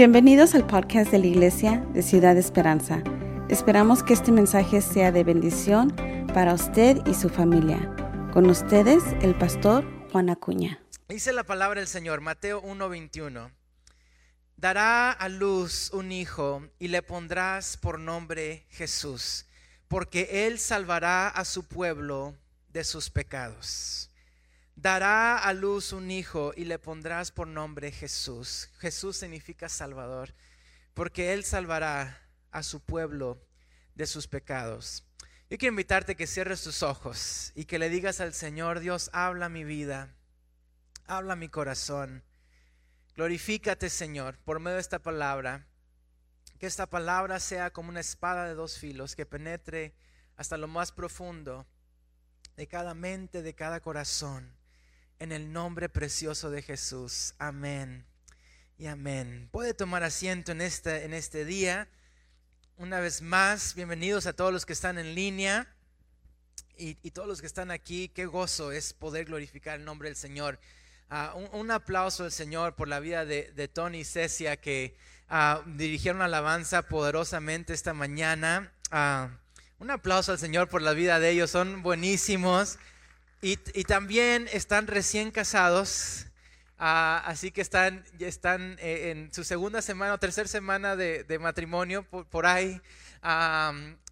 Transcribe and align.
Bienvenidos 0.00 0.54
al 0.54 0.66
podcast 0.66 1.10
de 1.10 1.18
la 1.18 1.26
Iglesia 1.26 1.84
de 1.92 2.00
Ciudad 2.00 2.34
Esperanza. 2.38 3.02
Esperamos 3.50 4.02
que 4.02 4.14
este 4.14 4.32
mensaje 4.32 4.80
sea 4.80 5.12
de 5.12 5.24
bendición 5.24 5.94
para 6.32 6.54
usted 6.54 7.06
y 7.06 7.12
su 7.12 7.28
familia. 7.28 7.94
Con 8.32 8.48
ustedes, 8.48 9.04
el 9.20 9.36
pastor 9.36 9.84
Juan 10.10 10.30
Acuña. 10.30 10.82
Dice 11.10 11.34
la 11.34 11.44
palabra 11.44 11.80
del 11.80 11.86
Señor, 11.86 12.22
Mateo 12.22 12.62
1:21. 12.62 13.50
Dará 14.56 15.12
a 15.12 15.28
luz 15.28 15.90
un 15.92 16.12
hijo 16.12 16.66
y 16.78 16.88
le 16.88 17.02
pondrás 17.02 17.76
por 17.76 17.98
nombre 17.98 18.64
Jesús, 18.70 19.44
porque 19.86 20.46
él 20.46 20.58
salvará 20.58 21.28
a 21.28 21.44
su 21.44 21.64
pueblo 21.64 22.34
de 22.72 22.84
sus 22.84 23.10
pecados 23.10 24.09
dará 24.80 25.36
a 25.36 25.52
luz 25.52 25.92
un 25.92 26.10
hijo 26.10 26.52
y 26.56 26.64
le 26.64 26.78
pondrás 26.78 27.32
por 27.32 27.46
nombre 27.46 27.92
Jesús. 27.92 28.70
Jesús 28.78 29.18
significa 29.18 29.68
Salvador, 29.68 30.34
porque 30.94 31.34
Él 31.34 31.44
salvará 31.44 32.22
a 32.50 32.62
su 32.62 32.80
pueblo 32.80 33.38
de 33.94 34.06
sus 34.06 34.26
pecados. 34.26 35.04
Yo 35.50 35.58
quiero 35.58 35.72
invitarte 35.72 36.16
que 36.16 36.26
cierres 36.26 36.62
tus 36.62 36.82
ojos 36.82 37.52
y 37.54 37.66
que 37.66 37.78
le 37.78 37.90
digas 37.90 38.20
al 38.20 38.32
Señor, 38.32 38.80
Dios, 38.80 39.10
habla 39.12 39.50
mi 39.50 39.64
vida, 39.64 40.14
habla 41.06 41.36
mi 41.36 41.50
corazón. 41.50 42.24
Glorifícate, 43.16 43.90
Señor, 43.90 44.38
por 44.38 44.60
medio 44.60 44.76
de 44.76 44.80
esta 44.80 45.00
palabra. 45.00 45.66
Que 46.58 46.66
esta 46.66 46.88
palabra 46.88 47.40
sea 47.40 47.70
como 47.70 47.88
una 47.88 48.00
espada 48.00 48.46
de 48.46 48.54
dos 48.54 48.78
filos 48.78 49.16
que 49.16 49.26
penetre 49.26 49.94
hasta 50.36 50.56
lo 50.56 50.68
más 50.68 50.92
profundo 50.92 51.66
de 52.56 52.66
cada 52.66 52.94
mente, 52.94 53.42
de 53.42 53.54
cada 53.54 53.80
corazón 53.80 54.59
en 55.20 55.32
el 55.32 55.52
nombre 55.52 55.88
precioso 55.88 56.50
de 56.50 56.62
Jesús. 56.62 57.34
Amén 57.38 58.06
y 58.78 58.86
amén. 58.86 59.50
Puede 59.52 59.74
tomar 59.74 60.02
asiento 60.02 60.50
en 60.50 60.62
este, 60.62 61.04
en 61.04 61.12
este 61.12 61.44
día. 61.44 61.88
Una 62.78 63.00
vez 63.00 63.20
más, 63.20 63.74
bienvenidos 63.74 64.24
a 64.24 64.32
todos 64.32 64.50
los 64.50 64.64
que 64.64 64.72
están 64.72 64.98
en 64.98 65.14
línea 65.14 65.68
y, 66.78 66.94
todos 67.10 67.28
los 67.28 67.42
que 67.42 67.46
están 67.46 67.70
aquí. 67.70 68.08
Qué 68.08 68.24
gozo 68.24 68.72
es 68.72 68.94
poder 68.94 69.26
glorificar 69.26 69.78
el 69.78 69.84
nombre 69.84 70.08
del 70.08 70.16
Señor. 70.16 70.58
Ah, 71.10 71.34
un, 71.52 71.70
aplauso 71.70 72.24
al 72.24 72.32
Señor 72.32 72.74
por 72.74 72.88
la 72.88 72.98
vida 72.98 73.26
de, 73.26 73.68
Tony 73.68 74.00
y 74.00 74.04
Cecia 74.04 74.56
que 74.56 74.96
uh, 75.30 75.60
dirigieron 75.76 76.22
alabanza 76.22 76.88
poderosamente 76.88 77.74
esta 77.74 77.92
mañana. 77.92 78.72
Ah, 78.90 79.28
un 79.78 79.90
aplauso 79.90 80.32
al 80.32 80.38
Señor 80.38 80.70
por 80.70 80.80
la 80.80 80.94
vida 80.94 81.20
de 81.20 81.28
ellos, 81.28 81.50
son 81.50 81.82
buenísimos. 81.82 82.78
Y, 83.42 83.56
también 83.84 84.48
están 84.52 84.86
recién 84.86 85.30
casados, 85.30 86.26
ah, 86.76 87.22
así 87.24 87.50
que 87.50 87.62
están, 87.62 88.04
están 88.18 88.76
eh, 88.80 89.12
en 89.12 89.32
su 89.32 89.44
segunda 89.44 89.80
semana 89.80 90.12
o 90.12 90.18
tercera 90.18 90.46
semana 90.46 90.94
de, 90.94 91.38
matrimonio 91.40 92.02
por, 92.02 92.44
ahí. 92.44 92.82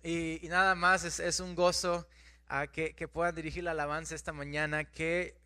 y, 0.03 0.49
nada 0.49 0.75
más 0.75 1.05
es, 1.05 1.41
un 1.41 1.55
gozo 1.55 2.09
uh, 2.51 2.73
que, 2.73 3.09
puedan 3.13 3.35
dirigir 3.35 3.65
la 3.65 3.73
alabanza 3.73 4.15
esta 4.15 4.33
mañana. 4.33 4.85
Qué, 4.85 5.37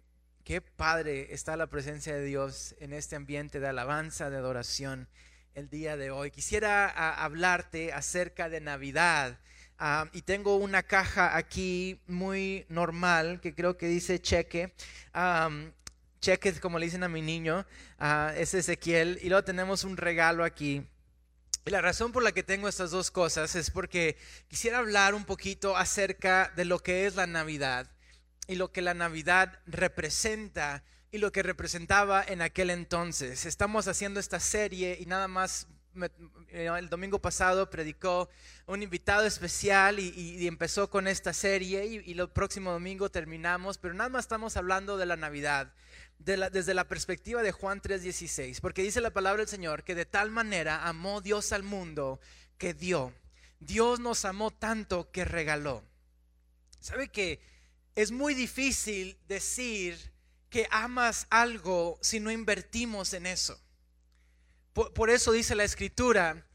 qué 0.45 0.61
padre 0.61 1.35
está 1.35 1.57
la 1.57 1.67
presencia 1.67 2.15
de 2.15 2.25
Dios 2.25 2.77
en 2.79 2.93
este 2.93 3.17
ambiente 3.17 3.59
de 3.59 3.67
alabanza, 3.67 4.31
de 4.31 4.37
adoración 4.37 5.09
el 5.55 5.69
día 5.69 5.97
de 5.97 6.13
hoy. 6.13 6.31
Quisiera 6.31 6.89
ah, 6.89 7.25
hablarte 7.25 7.93
acerca 7.93 8.49
de 8.49 8.61
Navidad. 8.61 9.41
Ah, 9.85 10.09
y 10.13 10.23
tengo 10.23 10.59
una 10.59 10.85
caja 10.85 11.37
aquí 11.37 12.01
muy 12.07 12.65
normal 12.69 13.41
que 13.41 13.53
creo 13.53 13.77
que 13.77 13.89
dice 13.89 14.23
cheque. 14.23 14.73
cheque, 16.21 16.61
como 16.61 16.79
le 16.79 16.87
dicen 16.87 17.03
a 17.03 17.09
mi 17.09 17.21
niño, 17.21 17.67
uh, 17.99 18.29
es 18.37 18.55
Ezequiel. 18.55 19.19
Y 19.23 19.29
luego 19.29 19.43
tenemos 19.43 19.83
un 19.83 19.97
regalo 19.97 20.45
aquí. 20.45 20.87
Y 21.65 21.71
la 21.71 21.81
razón 21.81 22.13
por 22.13 22.23
la 22.23 22.31
que 22.31 22.45
tengo 22.45 22.69
estas 22.69 22.93
dos 22.93 23.11
cosas 23.11 23.57
es 23.57 23.73
porque 23.73 24.17
quisiera 24.47 24.79
hablar 24.79 25.17
un 25.17 25.25
poquito 25.25 25.77
acerca 25.77 26.53
de 26.55 26.65
lo 26.65 26.79
que 26.79 27.07
es 27.07 27.17
la 27.17 27.27
Navidad 27.27 27.91
y 28.47 28.55
lo 28.55 28.71
que 28.71 28.83
la 28.83 28.95
Navidad 28.95 29.59
representa 29.67 30.85
y 31.11 31.19
lo 31.19 31.33
que 31.33 31.43
representaba 31.43 32.23
en 32.23 32.41
aquel 32.41 32.71
entonces. 32.71 33.47
Estamos 33.47 33.89
haciendo 33.89 34.21
esta 34.21 34.39
serie 34.39 34.97
y 35.01 35.07
nada 35.07 35.27
más 35.27 35.67
el 36.51 36.89
domingo 36.89 37.19
pasado 37.19 37.69
predicó 37.71 38.29
un 38.67 38.83
invitado 38.83 39.27
especial 39.27 39.99
y, 39.99 40.47
empezó 40.47 40.89
con 40.91 41.07
esta 41.07 41.33
serie 41.33 41.87
y, 41.87 42.19
el 42.19 42.29
próximo 42.29 42.73
domingo 42.73 43.11
terminamos, 43.11 43.79
pero 43.79 43.95
nada 43.95 44.09
más 44.09 44.25
estamos 44.25 44.57
hablando 44.57 44.97
de 44.97 45.07
la 45.07 45.17
Navidad. 45.17 45.73
desde 46.19 46.75
la 46.75 46.89
perspectiva 46.89 47.43
de 47.43 47.53
Juan 47.53 47.81
3:16, 47.81 48.61
porque 48.61 48.83
dice 48.83 49.01
la 49.01 49.11
palabra 49.11 49.41
del 49.41 49.49
Señor 49.49 49.83
que 49.83 49.95
de 49.95 50.07
tal 50.07 50.31
manera 50.31 50.87
amó 50.87 51.21
Dios 51.21 51.53
al 51.53 51.63
mundo 51.63 52.21
que 52.59 52.75
dio. 52.75 53.13
Dios 53.59 54.01
nos 54.01 54.25
amó 54.25 54.51
tanto 54.51 55.11
que 55.11 55.25
regaló. 55.25 55.85
¿Sabe 56.81 57.09
que 57.09 57.41
es 57.95 58.11
muy 58.11 58.35
difícil 58.35 59.19
decir 59.29 60.13
que 60.49 60.67
amas 60.71 61.27
algo 61.31 61.99
si 62.03 62.21
no 62.21 62.31
invertimos 62.31 63.15
en 63.15 63.27
eso? 63.27 63.61
Por, 64.73 65.11
eso 65.11 65.33
dice 65.33 65.55
la 65.55 65.65
escritura, 65.65 66.47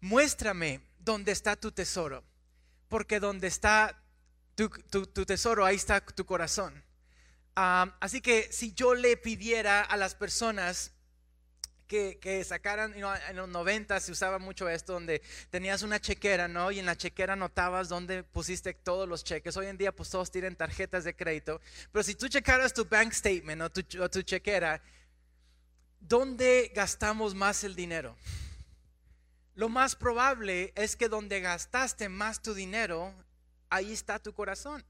muéstrame 0.00 0.80
dónde 0.98 1.32
está 1.32 1.56
tu 1.56 1.72
tesoro, 1.72 2.24
porque 2.88 3.20
donde 3.20 3.48
está 3.48 4.02
tu, 4.54 4.68
tesoro, 5.26 5.64
ahí 5.64 5.76
está 5.76 6.00
tu 6.00 6.24
corazón. 6.24 6.82
así 7.54 8.20
que 8.22 8.50
si 8.50 8.72
yo 8.72 8.94
le 8.94 9.16
pidiera 9.18 9.82
a 9.82 9.96
las 9.98 10.14
personas 10.14 10.92
que, 11.86 12.44
sacaran, 12.44 12.94
en 12.94 13.36
los 13.36 13.48
90 13.48 14.00
se 14.00 14.12
usaba 14.12 14.38
mucho 14.38 14.68
esto, 14.68 14.94
donde 14.94 15.22
tenías 15.50 15.82
una 15.82 16.00
chequera, 16.00 16.48
¿no? 16.48 16.70
Y 16.72 16.78
en 16.78 16.86
la 16.86 16.96
chequera 16.96 17.34
anotabas 17.34 17.88
dónde 17.88 18.24
pusiste 18.24 18.74
todos 18.74 19.08
los 19.08 19.22
cheques. 19.22 19.56
Hoy 19.56 19.66
en 19.66 19.76
día, 19.76 19.92
pues 19.92 20.10
todos 20.10 20.30
tienen 20.30 20.56
tarjetas 20.56 21.04
de 21.04 21.14
crédito. 21.14 21.60
Pero 21.92 22.02
si 22.02 22.14
tú 22.14 22.28
checaras 22.28 22.74
tu 22.74 22.84
bank 22.86 23.12
statement 23.12 23.62
o 23.62 23.70
tu, 23.70 24.02
o 24.02 24.10
tu 24.10 24.22
chequera, 24.22 24.82
¿dónde 26.08 26.72
gastamos 26.74 27.34
más 27.34 27.64
el 27.64 27.74
dinero? 27.74 28.16
Lo 29.54 29.68
más 29.68 29.96
probable 29.96 30.72
es 30.76 30.96
que 30.96 31.08
donde 31.08 31.40
gastaste 31.40 32.08
más 32.08 32.42
tu 32.42 32.54
dinero, 32.54 33.14
ahí 33.70 33.92
está 33.92 34.18
tu 34.18 34.32
corazón. 34.32 34.84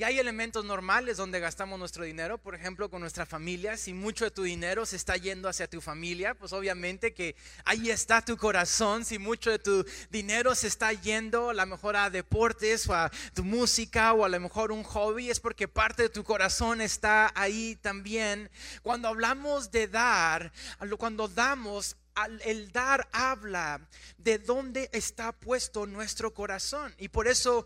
Y 0.00 0.02
hay 0.02 0.18
elementos 0.18 0.64
normales 0.64 1.18
donde 1.18 1.40
gastamos 1.40 1.78
nuestro 1.78 2.04
dinero, 2.04 2.38
por 2.38 2.54
ejemplo, 2.54 2.88
con 2.88 3.02
nuestra 3.02 3.26
familia. 3.26 3.76
Si 3.76 3.92
mucho 3.92 4.24
de 4.24 4.30
tu 4.30 4.44
dinero 4.44 4.86
se 4.86 4.96
está 4.96 5.18
yendo 5.18 5.46
hacia 5.46 5.68
tu 5.68 5.82
familia, 5.82 6.32
pues 6.32 6.54
obviamente 6.54 7.12
que 7.12 7.36
ahí 7.66 7.90
está 7.90 8.24
tu 8.24 8.38
corazón. 8.38 9.04
Si 9.04 9.18
mucho 9.18 9.50
de 9.50 9.58
tu 9.58 9.84
dinero 10.08 10.54
se 10.54 10.68
está 10.68 10.90
yendo 10.94 11.50
a 11.50 11.52
lo 11.52 11.66
mejor 11.66 11.96
a 11.96 12.08
deportes 12.08 12.88
o 12.88 12.94
a 12.94 13.10
tu 13.34 13.44
música 13.44 14.14
o 14.14 14.24
a 14.24 14.30
lo 14.30 14.40
mejor 14.40 14.72
un 14.72 14.84
hobby, 14.84 15.28
es 15.28 15.38
porque 15.38 15.68
parte 15.68 16.04
de 16.04 16.08
tu 16.08 16.24
corazón 16.24 16.80
está 16.80 17.30
ahí 17.34 17.76
también. 17.82 18.50
Cuando 18.80 19.06
hablamos 19.06 19.70
de 19.70 19.86
dar, 19.86 20.50
cuando 20.96 21.28
damos, 21.28 21.98
el 22.44 22.72
dar 22.72 23.08
habla 23.12 23.80
de 24.18 24.38
dónde 24.38 24.90
está 24.92 25.32
puesto 25.32 25.86
nuestro 25.86 26.32
corazón. 26.32 26.94
Y 26.98 27.08
por 27.08 27.28
eso 27.28 27.64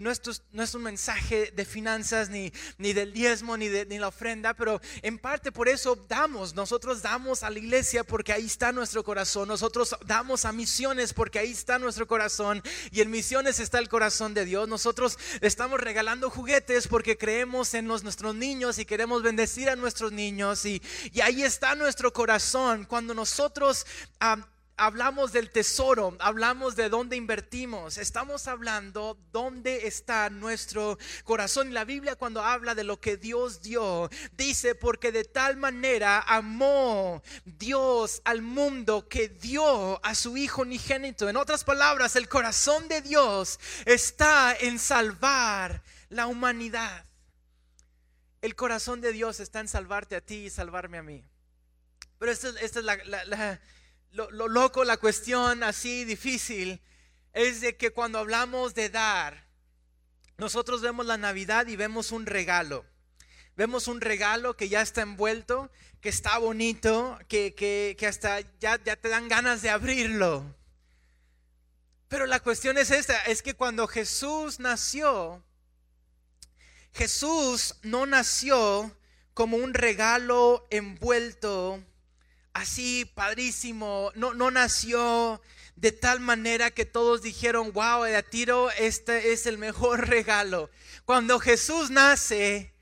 no, 0.00 0.10
es, 0.10 0.74
un 0.74 0.82
mensaje 0.82 1.52
de 1.54 1.64
finanzas, 1.64 2.28
ni, 2.30 2.52
ni 2.78 2.92
del 2.92 3.12
diezmo, 3.12 3.56
ni 3.56 3.68
de 3.68 3.86
ni 3.86 3.98
la 3.98 4.08
ofrenda, 4.08 4.54
pero 4.54 4.80
en 5.02 5.18
parte 5.18 5.52
por 5.52 5.68
eso 5.68 5.96
damos. 5.96 6.54
Nosotros 6.54 7.02
damos 7.02 7.42
a 7.42 7.50
la 7.50 7.58
iglesia 7.58 8.04
porque 8.04 8.32
ahí 8.32 8.46
está 8.46 8.72
nuestro 8.72 9.02
corazón. 9.02 9.48
Nosotros 9.48 9.96
damos 10.06 10.44
a 10.44 10.52
misiones 10.52 11.12
porque 11.12 11.38
ahí 11.38 11.50
está 11.50 11.78
nuestro 11.78 12.06
corazón. 12.06 12.62
Y 12.90 13.00
en 13.00 13.10
misiones 13.10 13.60
está 13.60 13.78
el 13.78 13.88
corazón 13.88 14.34
de 14.34 14.44
Dios. 14.44 14.68
Nosotros 14.68 15.18
estamos 15.40 15.80
regalando 15.80 16.30
juguetes 16.30 16.86
porque 16.86 17.18
creemos 17.18 17.74
en 17.74 17.86
nuestros 17.86 18.34
niños 18.34 18.78
y 18.78 18.84
queremos 18.84 19.22
bendecir 19.22 19.68
a 19.68 19.76
nuestros 19.76 20.12
niños. 20.12 20.64
Y, 20.64 20.82
y 21.12 21.20
ahí 21.20 21.42
está 21.42 21.74
nuestro 21.74 22.12
corazón. 22.12 22.84
Cuando 22.84 23.14
nosotros 23.14 23.86
hablamos 24.78 25.32
del 25.32 25.50
tesoro, 25.50 26.16
hablamos 26.20 26.76
de 26.76 26.88
dónde 26.88 27.16
invertimos, 27.16 27.98
estamos 27.98 28.46
hablando 28.46 29.18
dónde 29.32 29.88
está 29.88 30.30
nuestro 30.30 30.98
corazón. 31.24 31.68
Y 31.68 31.72
la 31.72 31.84
Biblia 31.84 32.16
cuando 32.16 32.42
habla 32.42 32.74
de 32.74 32.84
lo 32.84 33.00
que 33.00 33.16
Dios 33.16 33.60
dio, 33.60 34.08
dice, 34.32 34.74
porque 34.76 35.12
de 35.12 35.24
tal 35.24 35.56
manera 35.56 36.20
amó 36.20 37.22
Dios 37.44 38.22
al 38.24 38.40
mundo 38.40 39.08
que 39.08 39.28
dio 39.28 40.04
a 40.04 40.14
su 40.14 40.36
Hijo 40.36 40.62
unigénito. 40.62 41.28
En 41.28 41.36
otras 41.36 41.64
palabras, 41.64 42.14
el 42.14 42.28
corazón 42.28 42.86
de 42.88 43.02
Dios 43.02 43.58
está 43.84 44.56
en 44.58 44.78
salvar 44.78 45.82
la 46.08 46.28
humanidad. 46.28 47.04
El 48.40 48.54
corazón 48.54 49.00
de 49.00 49.12
Dios 49.12 49.40
está 49.40 49.58
en 49.58 49.66
salvarte 49.66 50.14
a 50.14 50.20
ti 50.20 50.46
y 50.46 50.50
salvarme 50.50 50.98
a 50.98 51.02
mí. 51.02 51.24
Pero 52.20 52.30
esta, 52.30 52.48
es 52.60 52.76
la 52.76 53.60
lo, 54.12 54.48
loco, 54.48 54.84
la 54.84 54.96
cuestión 54.96 55.62
así 55.62 56.04
difícil, 56.04 56.80
es 57.32 57.60
de 57.60 57.76
que 57.76 57.90
cuando 57.90 58.18
hablamos 58.18 58.74
de 58.74 58.88
dar, 58.88 59.46
nosotros 60.36 60.82
vemos 60.82 61.06
la 61.06 61.16
Navidad 61.16 61.66
y 61.66 61.76
vemos 61.76 62.12
un 62.12 62.26
regalo. 62.26 62.84
Vemos 63.56 63.88
un 63.88 64.00
regalo 64.00 64.56
que 64.56 64.68
ya 64.68 64.82
está 64.82 65.02
envuelto, 65.02 65.70
que 66.00 66.08
está 66.08 66.38
bonito, 66.38 67.18
que, 67.28 67.54
que, 67.54 67.96
que 67.98 68.06
hasta 68.06 68.40
ya, 68.60 68.82
ya 68.82 68.96
te 68.96 69.08
dan 69.08 69.28
ganas 69.28 69.62
de 69.62 69.70
abrirlo. 69.70 70.56
Pero 72.08 72.26
la 72.26 72.40
cuestión 72.40 72.78
es 72.78 72.90
esta, 72.90 73.20
es 73.24 73.42
que 73.42 73.54
cuando 73.54 73.86
Jesús 73.86 74.60
nació, 74.60 75.44
Jesús 76.92 77.76
no 77.82 78.06
nació 78.06 78.96
como 79.34 79.56
un 79.56 79.74
regalo 79.74 80.66
envuelto, 80.70 81.82
así 82.58 83.04
padrísimo, 83.04 84.10
no, 84.14 84.34
no 84.34 84.50
nació 84.50 85.40
de 85.76 85.92
tal 85.92 86.18
manera 86.18 86.72
que 86.72 86.84
todos 86.84 87.22
dijeron, 87.22 87.72
wow, 87.72 88.02
de 88.02 88.22
tiro, 88.22 88.70
este 88.72 89.32
es 89.32 89.46
el 89.46 89.58
mejor 89.58 90.08
regalo. 90.08 90.70
Cuando 91.04 91.38
Jesús 91.38 91.90
nace, 91.90 92.74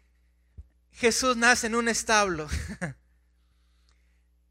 Jesús 0.93 1.37
nace 1.37 1.67
en 1.67 1.75
un 1.75 1.89
establo. 1.89 2.49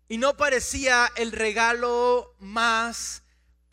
y 0.07 0.17
no 0.17 0.37
parecía 0.37 1.11
el 1.15 1.31
regalo 1.31 2.35
más 2.39 3.23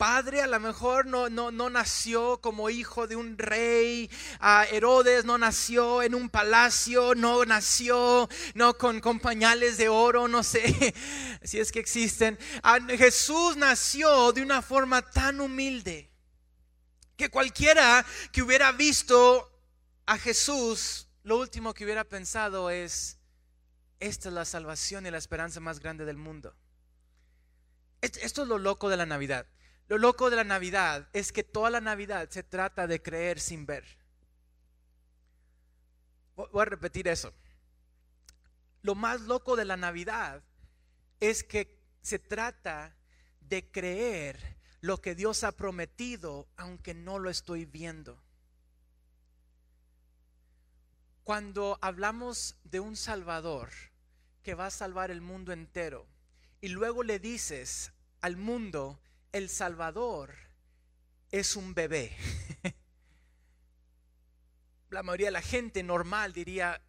padre, 0.03 0.41
a 0.41 0.47
lo 0.47 0.59
mejor 0.59 1.05
no, 1.05 1.29
no, 1.29 1.49
no 1.49 1.69
nació 1.69 2.41
como 2.41 2.69
hijo 2.69 3.07
de 3.07 3.15
un 3.15 3.37
rey, 3.37 4.11
a 4.41 4.65
Herodes 4.65 5.23
no 5.23 5.37
nació 5.37 6.03
en 6.03 6.13
un 6.13 6.29
palacio, 6.29 7.15
no 7.15 7.45
nació 7.45 8.27
no 8.53 8.77
con, 8.77 8.99
con 8.99 9.21
pañales 9.21 9.77
de 9.77 9.87
oro, 9.87 10.27
no 10.27 10.43
sé 10.43 10.93
si 11.43 11.57
es 11.57 11.71
que 11.71 11.79
existen. 11.79 12.37
Jesús 12.97 13.55
nació 13.55 14.33
de 14.33 14.41
una 14.41 14.61
forma 14.61 15.01
tan 15.01 15.39
humilde 15.39 16.11
que 17.15 17.29
cualquiera 17.29 18.05
que 18.33 18.41
hubiera 18.41 18.73
visto 18.73 19.57
a 20.05 20.17
Jesús 20.17 21.07
lo 21.23 21.37
último 21.37 21.73
que 21.73 21.85
hubiera 21.85 22.03
pensado 22.03 22.69
es, 22.69 23.19
esta 24.01 24.27
es 24.27 24.35
la 24.35 24.43
salvación 24.43 25.05
y 25.05 25.11
la 25.11 25.17
esperanza 25.17 25.61
más 25.61 25.79
grande 25.79 26.03
del 26.03 26.17
mundo. 26.17 26.53
Esto 28.01 28.41
es 28.41 28.47
lo 28.49 28.57
loco 28.57 28.89
de 28.89 28.97
la 28.97 29.05
Navidad. 29.05 29.45
Lo 29.93 29.99
loco 29.99 30.31
de 30.31 30.35
la 30.37 30.43
Navidad 30.43 31.07
es 31.13 31.31
que 31.31 31.43
toda 31.43 31.69
la 31.69 31.79
Navidad 31.79 32.27
se 32.31 32.41
trata 32.41 32.87
de 32.87 33.03
creer 33.03 33.39
sin 33.39 33.67
ver. 33.67 33.85
Voy 36.35 36.63
a 36.63 36.65
repetir 36.65 37.07
eso. 37.07 37.31
Lo 38.81 38.95
más 38.95 39.21
loco 39.21 39.55
de 39.55 39.65
la 39.65 39.77
Navidad 39.77 40.41
es 41.19 41.43
que 41.43 41.79
se 42.01 42.17
trata 42.17 42.95
de 43.39 43.69
creer 43.69 44.57
lo 44.81 44.99
que 44.99 45.13
Dios 45.13 45.43
ha 45.43 45.51
prometido 45.51 46.47
aunque 46.57 46.95
no 46.95 47.19
lo 47.19 47.29
estoy 47.29 47.65
viendo. 47.65 48.19
Cuando 51.23 51.77
hablamos 51.83 52.57
de 52.63 52.79
un 52.79 52.95
Salvador 52.95 53.69
que 54.41 54.55
va 54.55 54.65
a 54.65 54.71
salvar 54.71 55.11
el 55.11 55.21
mundo 55.21 55.53
entero 55.53 56.07
y 56.61 56.69
luego 56.69 57.03
le 57.03 57.19
dices 57.19 57.93
al 58.21 58.37
mundo, 58.37 58.99
el 59.33 59.49
Salvador 59.49 60.33
es 61.31 61.57
un 61.57 61.73
bebé. 61.73 62.15
La 64.91 65.01
mayoría 65.03 65.27
de 65.27 65.31
la 65.31 65.41
gente 65.41 65.81
normal 65.81 66.33
diría, 66.33 66.79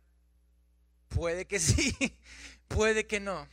puede 1.09 1.47
que 1.47 1.59
sí, 1.59 1.97
puede 2.69 3.07
que 3.07 3.19
no. 3.19 3.49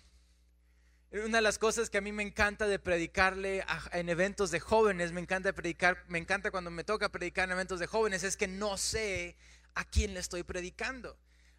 Una 1.11 1.37
de 1.37 1.41
las 1.41 1.57
cosas 1.57 1.89
que 1.89 1.97
a 1.97 2.01
mí 2.01 2.11
me 2.11 2.23
encanta 2.23 2.67
de 2.67 2.79
predicarle 2.79 3.65
en 3.93 4.09
eventos 4.09 4.51
de 4.51 4.59
jóvenes, 4.59 5.13
me 5.13 5.21
encanta 5.21 5.53
predicar, 5.53 6.03
me 6.07 6.19
encanta 6.19 6.51
cuando 6.51 6.69
me 6.69 6.83
toca 6.83 7.09
predicar 7.09 7.45
en 7.45 7.53
eventos 7.53 7.79
de 7.79 7.87
jóvenes, 7.87 8.23
es 8.23 8.37
que 8.37 8.47
no 8.47 8.77
sé 8.77 9.37
a 9.73 9.85
quién 9.85 10.13
le 10.13 10.19
estoy 10.19 10.43
predicando. 10.43 11.17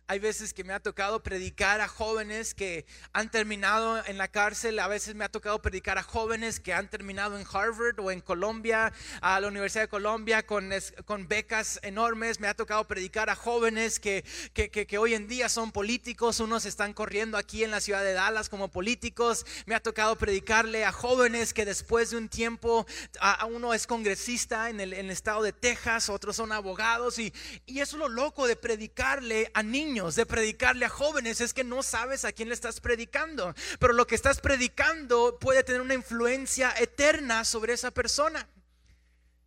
Hay 0.08 0.18
veces 0.18 0.52
que 0.52 0.64
me 0.64 0.72
ha 0.72 0.80
tocado 0.80 1.22
predicar 1.22 1.80
a 1.80 1.86
jóvenes 1.86 2.54
que 2.54 2.86
han 3.12 3.30
terminado 3.30 4.04
en 4.04 4.18
la 4.18 4.28
cárcel, 4.28 4.78
a 4.80 4.88
veces 4.88 5.14
me 5.14 5.24
ha 5.24 5.28
tocado 5.28 5.62
predicar 5.62 5.96
a 5.96 6.02
jóvenes 6.02 6.58
que 6.58 6.74
han 6.74 6.90
terminado 6.90 7.38
en 7.38 7.46
Harvard 7.50 7.98
o 8.00 8.10
en 8.10 8.20
Colombia, 8.20 8.92
a 9.20 9.40
la 9.40 9.48
Universidad 9.48 9.84
de 9.84 9.88
Colombia 9.88 10.44
con, 10.44 10.70
con 11.04 11.28
becas 11.28 11.78
enormes, 11.82 12.40
me 12.40 12.48
ha 12.48 12.54
tocado 12.54 12.86
predicar 12.88 13.30
a 13.30 13.36
jóvenes 13.36 14.00
que, 14.00 14.24
que, 14.52 14.70
que, 14.70 14.98
hoy 14.98 15.14
en 15.14 15.28
día 15.28 15.48
son 15.48 15.70
políticos, 15.70 16.40
unos 16.40 16.66
están 16.66 16.94
corriendo 16.94 17.38
aquí 17.38 17.62
en 17.62 17.70
la 17.70 17.80
ciudad 17.80 18.02
de 18.02 18.12
Dallas 18.12 18.48
como 18.48 18.68
políticos, 18.68 19.46
me 19.66 19.76
ha 19.76 19.80
tocado 19.80 20.16
predicarle 20.16 20.84
a 20.84 20.92
jóvenes 20.92 21.54
que 21.54 21.64
después 21.64 22.10
de 22.10 22.16
un 22.16 22.28
tiempo, 22.28 22.86
a, 23.20 23.46
uno 23.46 23.72
es 23.72 23.86
congresista 23.86 24.68
en 24.68 24.80
el, 24.80 24.92
en 24.94 25.06
el, 25.06 25.12
estado 25.12 25.42
de 25.42 25.52
Texas, 25.52 26.08
otros 26.08 26.36
son 26.36 26.50
abogados. 26.50 27.18
Y, 27.18 27.32
y 27.66 27.80
eso 27.80 27.96
es 27.96 28.00
lo 28.00 28.08
loco 28.08 28.46
de 28.46 28.56
predicarle 28.56 29.50
a 29.54 29.62
niños 29.62 29.91
de 29.92 30.24
predicarle 30.24 30.86
a 30.86 30.88
jóvenes, 30.88 31.42
es 31.42 31.52
que 31.52 31.64
no 31.64 31.82
sabes 31.82 32.24
a 32.24 32.32
quién 32.32 32.48
le 32.48 32.54
estás 32.54 32.80
predicando. 32.80 33.54
Pero 33.78 33.92
lo 33.92 34.06
que 34.06 34.14
estás 34.14 34.40
predicando 34.40 35.38
puede 35.38 35.62
tener 35.64 35.82
una 35.82 35.92
influencia 35.92 36.72
eterna 36.78 37.44
sobre 37.44 37.74
esa 37.74 37.90
persona. 37.90 38.48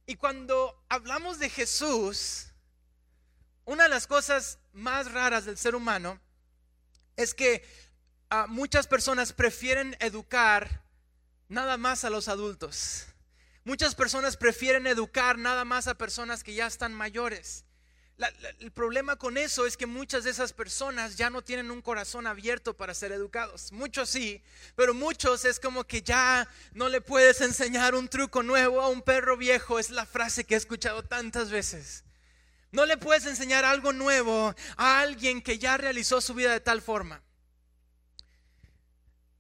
Y 0.06 0.16
cuando 0.16 0.86
hablamos 0.88 1.40
de 1.40 1.50
Jesús, 1.50 2.54
una 3.66 3.86
de 3.86 3.90
las 3.90 4.06
cosas 4.06 4.60
más 4.72 5.12
raras 5.12 5.46
del 5.46 5.58
ser 5.58 5.74
humano 5.74 6.20
es 7.16 7.34
que 7.34 7.68
ah, 8.30 8.46
muchas 8.48 8.86
personas 8.86 9.34
prefieren 9.34 9.98
educar 10.00 10.84
nada 11.50 11.76
más 11.78 12.04
a 12.04 12.12
los 12.12 12.28
adultos. 12.28 13.08
Muchas 13.64 13.96
personas 13.96 14.38
prefieren 14.38 14.86
educar 14.86 15.40
nada 15.40 15.66
más 15.66 15.88
a 15.88 15.98
personas 15.98 16.44
que 16.44 16.54
ya 16.54 16.68
están 16.68 16.94
mayores 16.94 17.65
el 18.60 18.72
problema 18.72 19.18
con 19.18 19.38
eso 19.38 19.66
es 19.66 19.76
que 19.76 19.86
muchas 19.86 20.24
de 20.24 20.30
esas 20.30 20.54
personas 20.54 21.18
ya 21.18 21.30
no 21.30 21.42
tienen 21.42 21.70
un 21.70 21.82
corazón 21.82 22.28
abierto 22.28 22.74
para 22.74 22.94
ser 22.94 23.12
educados. 23.12 23.74
Muchos 23.74 24.10
sí, 24.10 24.42
pero 24.76 24.94
muchos 24.94 25.44
es 25.44 25.60
como 25.60 25.84
que 25.84 26.02
ya 26.02 26.48
no 26.74 26.88
le 26.88 27.02
puedes 27.02 27.42
enseñar 27.42 27.94
un 27.94 28.08
truco 28.08 28.42
nuevo 28.42 28.82
a 28.82 28.88
un 28.88 29.02
perro 29.02 29.36
viejo. 29.36 29.80
Es 29.80 29.90
la 29.90 30.06
frase 30.06 30.46
que 30.46 30.54
he 30.54 30.58
escuchado 30.58 31.04
tantas 31.04 31.52
veces. 31.52 32.06
No 32.72 32.86
le 32.86 32.98
puedes 32.98 33.26
enseñar 33.26 33.66
algo 33.66 33.92
nuevo 33.92 34.56
a 34.78 35.00
alguien 35.00 35.42
que 35.42 35.60
ya 35.60 35.76
realizó 35.76 36.22
su 36.22 36.34
vida 36.34 36.54
de 36.54 36.62
tal 36.62 36.82
forma. 36.82 37.22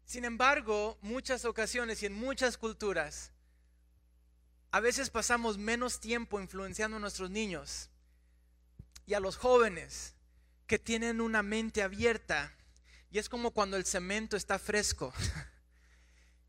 Sin 0.06 0.26
embargo, 0.26 0.98
muchas 1.02 1.46
ocasiones 1.46 2.04
y 2.04 2.08
en 2.08 2.14
muchas 2.14 2.58
culturas, 2.58 3.32
a 4.72 4.82
veces 4.82 5.10
pasamos 5.10 5.58
menos 5.58 6.02
tiempo 6.02 6.42
influenciando 6.42 6.98
a 6.98 7.00
nuestros 7.00 7.30
niños 7.30 7.90
y 9.06 9.14
a 9.14 9.20
los 9.20 9.38
jóvenes 9.38 10.16
que 10.68 10.80
tienen 10.80 11.22
una 11.22 11.44
mente 11.44 11.84
abierta. 11.84 12.54
Y 13.12 13.20
es 13.20 13.30
como 13.30 13.52
cuando 13.52 13.78
el 13.78 13.86
cemento 13.86 14.36
está 14.36 14.60
fresco. 14.60 15.14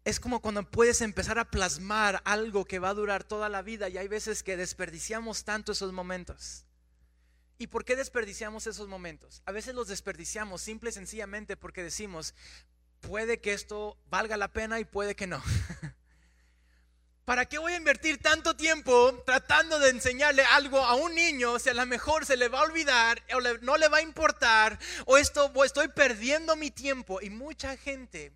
Es 0.05 0.21
como 0.21 0.41
cuando 0.41 0.63
puedes 0.71 1.01
empezar 1.01 1.37
a 1.41 1.51
plasmar 1.51 2.23
algo 2.25 2.65
que 2.65 2.79
va 2.79 2.91
a 2.91 2.95
durar 2.95 3.25
toda 3.25 3.49
la 3.49 3.61
vida 3.61 3.89
y 3.89 3.99
hay 3.99 4.07
veces 4.07 4.45
que 4.45 4.57
desperdiciamos 4.57 5.43
tanto 5.43 5.73
esos 5.73 5.93
momentos. 5.93 6.65
¿Y 7.59 7.67
por 7.67 7.85
qué 7.85 7.97
desperdiciamos 7.97 8.69
esos 8.69 8.87
momentos? 8.87 9.43
A 9.47 9.51
veces 9.51 9.75
los 9.75 9.89
desperdiciamos 9.89 10.63
simple 10.63 10.91
y 10.91 10.93
sencillamente 10.93 11.57
porque 11.57 11.83
decimos, 11.83 12.37
puede 13.01 13.41
que 13.41 13.53
esto 13.53 13.99
valga 14.09 14.37
la 14.37 14.53
pena 14.53 14.79
y 14.79 14.85
puede 14.85 15.17
que 15.17 15.27
no. 15.27 15.43
¿Para 17.27 17.45
qué 17.45 17.59
voy 17.59 17.73
a 17.73 17.77
invertir 17.77 18.23
tanto 18.23 18.55
tiempo 18.55 19.21
tratando 19.27 19.81
de 19.81 19.91
enseñarle 19.91 20.45
algo 20.45 20.79
a 20.79 20.95
un 20.95 21.13
niño 21.13 21.59
si 21.59 21.69
a 21.69 21.75
lo 21.75 21.85
mejor 21.85 22.25
se 22.25 22.37
le 22.37 22.49
va 22.49 22.61
a 22.61 22.63
olvidar 22.63 23.21
o 23.35 23.41
no 23.63 23.77
le 23.77 23.89
va 23.89 23.97
a 23.97 24.03
importar 24.03 24.79
o 25.07 25.19
esto 25.19 25.51
o 25.53 25.65
estoy 25.65 25.89
perdiendo 25.89 26.55
mi 26.55 26.71
tiempo? 26.71 27.21
Y 27.21 27.31
mucha 27.31 27.77
gente, 27.77 28.31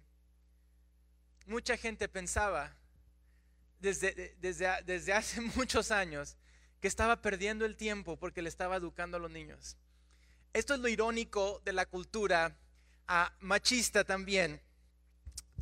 mucha 1.46 1.76
gente 1.76 2.08
pensaba 2.08 2.74
desde, 3.78 4.34
desde, 4.40 4.82
desde 4.82 5.12
hace 5.12 5.40
muchos 5.54 5.92
años 5.92 6.36
que 6.80 6.88
estaba 6.88 7.22
perdiendo 7.22 7.66
el 7.66 7.76
tiempo 7.76 8.16
porque 8.16 8.42
le 8.42 8.48
estaba 8.48 8.74
educando 8.74 9.18
a 9.18 9.20
los 9.20 9.30
niños. 9.30 9.76
Esto 10.52 10.74
es 10.74 10.80
lo 10.80 10.88
irónico 10.88 11.62
de 11.64 11.74
la 11.74 11.86
cultura 11.86 12.56
ah, 13.06 13.32
machista 13.38 14.02
también. 14.02 14.60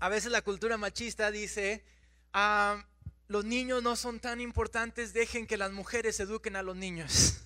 A 0.00 0.08
veces 0.08 0.32
la 0.32 0.40
cultura 0.40 0.78
machista 0.78 1.30
dice, 1.30 1.84
ah, 2.32 2.86
los 3.28 3.44
niños 3.44 3.82
no 3.82 3.94
son 3.94 4.20
tan 4.20 4.40
importantes, 4.40 5.12
dejen 5.12 5.46
que 5.46 5.58
las 5.58 5.70
mujeres 5.70 6.18
eduquen 6.18 6.56
a 6.56 6.62
los 6.62 6.76
niños. 6.76 7.42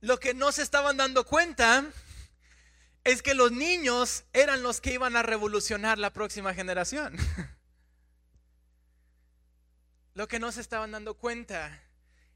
Lo 0.00 0.20
que 0.20 0.34
no 0.34 0.52
se 0.52 0.62
estaban 0.62 0.98
dando 0.98 1.24
cuenta 1.24 1.90
es 3.04 3.22
que 3.22 3.34
los 3.34 3.50
niños 3.50 4.24
eran 4.34 4.62
los 4.62 4.82
que 4.82 4.92
iban 4.92 5.16
a 5.16 5.22
revolucionar 5.22 5.98
la 5.98 6.12
próxima 6.12 6.54
generación. 6.54 7.16
Lo 10.14 10.28
que 10.28 10.38
no 10.38 10.52
se 10.52 10.60
estaban 10.60 10.92
dando 10.92 11.14
cuenta 11.14 11.82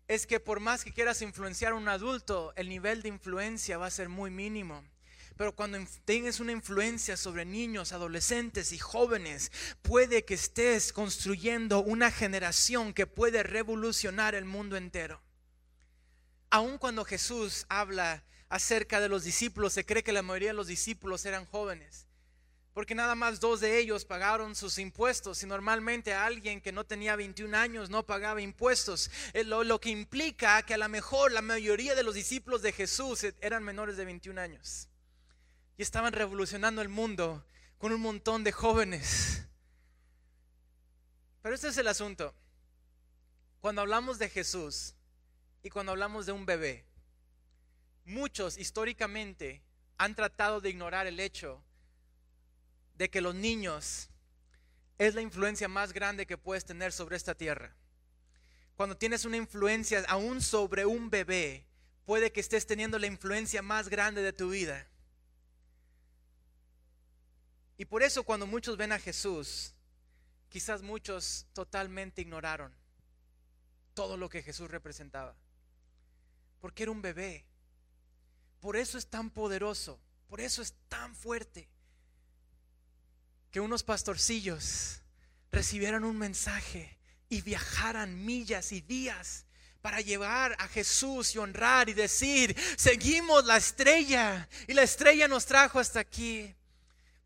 es 0.09 0.27
que 0.27 0.41
por 0.41 0.59
más 0.59 0.83
que 0.83 0.93
quieras 0.93 1.23
influenciar 1.23 1.73
a 1.73 1.77
un 1.77 1.89
adulto, 1.89 2.53
el 2.57 2.69
nivel 2.69 3.03
de 3.03 3.09
influencia 3.11 3.79
va 3.79 3.87
a 3.87 3.91
ser 3.91 4.09
muy 4.09 4.31
mínimo. 4.31 4.83
Pero 5.39 5.55
cuando 5.55 5.79
tengas 6.05 6.41
una 6.41 6.51
influencia 6.51 7.17
sobre 7.17 7.45
niños, 7.45 7.93
adolescentes 7.93 8.73
y 8.73 8.79
jóvenes, 8.79 9.53
puede 9.83 10.25
que 10.25 10.35
estés 10.35 10.93
construyendo 10.93 11.81
una 11.81 12.11
generación 12.11 12.93
que 12.93 13.07
puede 13.07 13.45
revolucionar 13.45 14.35
el 14.35 14.45
mundo 14.45 14.77
entero. 14.77 15.23
Aun 16.51 16.77
cuando 16.77 17.05
Jesús 17.05 17.67
habla 17.69 18.25
acerca 18.49 18.99
de 18.99 19.09
los 19.09 19.23
discípulos, 19.23 19.75
se 19.75 19.87
cree 19.87 20.03
que 20.03 20.13
la 20.13 20.23
mayoría 20.23 20.49
de 20.49 20.55
los 20.55 20.67
discípulos 20.67 21.25
eran 21.25 21.47
jóvenes 21.47 22.07
porque 22.75 22.95
nada 22.95 23.17
más 23.17 23.41
dos 23.41 23.59
de 23.59 23.77
ellos 23.81 24.05
pagaron 24.05 24.55
sus 24.55 24.79
impuestos 24.79 25.43
y 25.43 25.47
normalmente 25.47 26.15
alguien 26.15 26.61
que 26.61 26.71
no 26.71 26.87
tenía 26.87 27.17
21 27.17 27.57
años 27.57 27.91
no 27.91 28.07
pagaba 28.07 28.41
impuestos, 28.41 29.11
eh, 29.33 29.43
lo, 29.43 29.65
lo, 29.65 29.81
que 29.81 29.91
implica 29.91 30.63
que 30.63 30.75
a 30.75 30.79
lo 30.79 30.89
mejor 30.89 31.33
la 31.33 31.43
mayoría 31.43 31.97
de 31.97 32.05
los 32.05 32.15
discípulos 32.15 32.63
de 32.63 32.71
Jesús 32.71 33.27
eran 33.41 33.65
menores 33.65 33.97
de 33.97 34.05
21 34.05 34.41
años 34.41 34.89
y 35.79 35.83
estaban 35.83 36.13
revolucionando 36.13 36.83
el 36.83 36.89
mundo 36.89 37.47
con 37.79 37.93
un 37.93 38.01
montón 38.01 38.43
de 38.43 38.51
jóvenes. 38.51 39.47
Pero 41.41 41.55
este 41.55 41.69
es 41.69 41.79
el 41.79 41.87
asunto. 41.87 42.35
Cuando 43.61 43.81
hablamos 43.81 44.19
de 44.19 44.29
Jesús 44.29 44.97
y 45.63 45.71
cuando 45.71 45.93
hablamos 45.93 46.27
de 46.27 46.33
un 46.33 46.45
bebé, 46.45 46.85
muchos 48.05 48.59
históricamente 48.59 49.63
han 49.99 50.17
tratado 50.17 50.61
de 50.61 50.71
ignorar 50.71 51.07
el 51.07 51.21
hecho 51.21 51.63
de 52.97 53.09
que 53.09 53.21
los 53.21 53.37
niños 53.37 54.11
es 54.99 55.15
la 55.15 55.23
influencia 55.23 55.69
más 55.69 55.93
grande 55.93 56.27
que 56.27 56.37
puedes 56.37 56.65
tener 56.65 56.93
sobre 56.93 57.17
esta 57.17 57.37
tierra. 57.37 57.73
Cuando 58.75 58.97
tienes 58.97 59.25
una 59.25 59.37
influencia 59.37 60.05
aún 60.09 60.43
sobre 60.43 60.87
un 60.87 61.09
bebé, 61.09 61.67
puede 62.05 62.33
que 62.33 62.41
estés 62.41 62.67
teniendo 62.67 62.99
la 62.99 63.07
influencia 63.07 63.63
más 63.63 63.89
grande 63.89 64.23
de 64.23 64.33
tu 64.33 64.51
vida. 64.51 64.89
Y 67.79 67.85
por 67.85 68.03
eso 68.03 68.25
cuando 68.25 68.47
muchos 68.47 68.77
ven 68.77 68.91
a 68.91 68.99
Jesús, 68.99 69.73
quizás 70.49 70.83
muchos 70.83 71.47
totalmente 71.53 72.21
ignoraron 72.21 72.75
todo 73.95 74.17
lo 74.17 74.29
que 74.29 74.43
Jesús 74.43 74.69
representaba. 74.69 75.35
Porque 76.61 76.83
era 76.83 76.93
un 76.93 77.01
bebé. 77.01 77.47
Por 78.61 78.77
eso 78.77 78.99
es 78.99 79.07
tan 79.07 79.31
poderoso. 79.31 80.01
Por 80.29 80.41
eso 80.41 80.61
es 80.61 80.75
tan 80.89 81.15
fuerte 81.15 81.69
que 83.53 83.61
unos 83.61 83.85
pastorcillos 83.85 85.01
recibieran 85.53 86.05
un 86.05 86.19
mensaje 86.19 86.99
y 87.29 87.43
viajaran 87.43 88.25
millas 88.25 88.73
y 88.73 88.81
días 88.81 89.47
para 89.81 90.01
llevar 90.01 90.57
a 90.59 90.67
Jesús 90.67 91.35
y 91.35 91.39
honrar 91.39 91.89
y 91.89 91.95
decir, 91.95 92.57
seguimos 92.77 93.45
la 93.45 93.57
estrella 93.57 94.49
y 94.67 94.75
la 94.75 94.83
estrella 94.83 95.29
nos 95.29 95.47
trajo 95.47 95.79
hasta 95.79 96.01
aquí. 96.01 96.55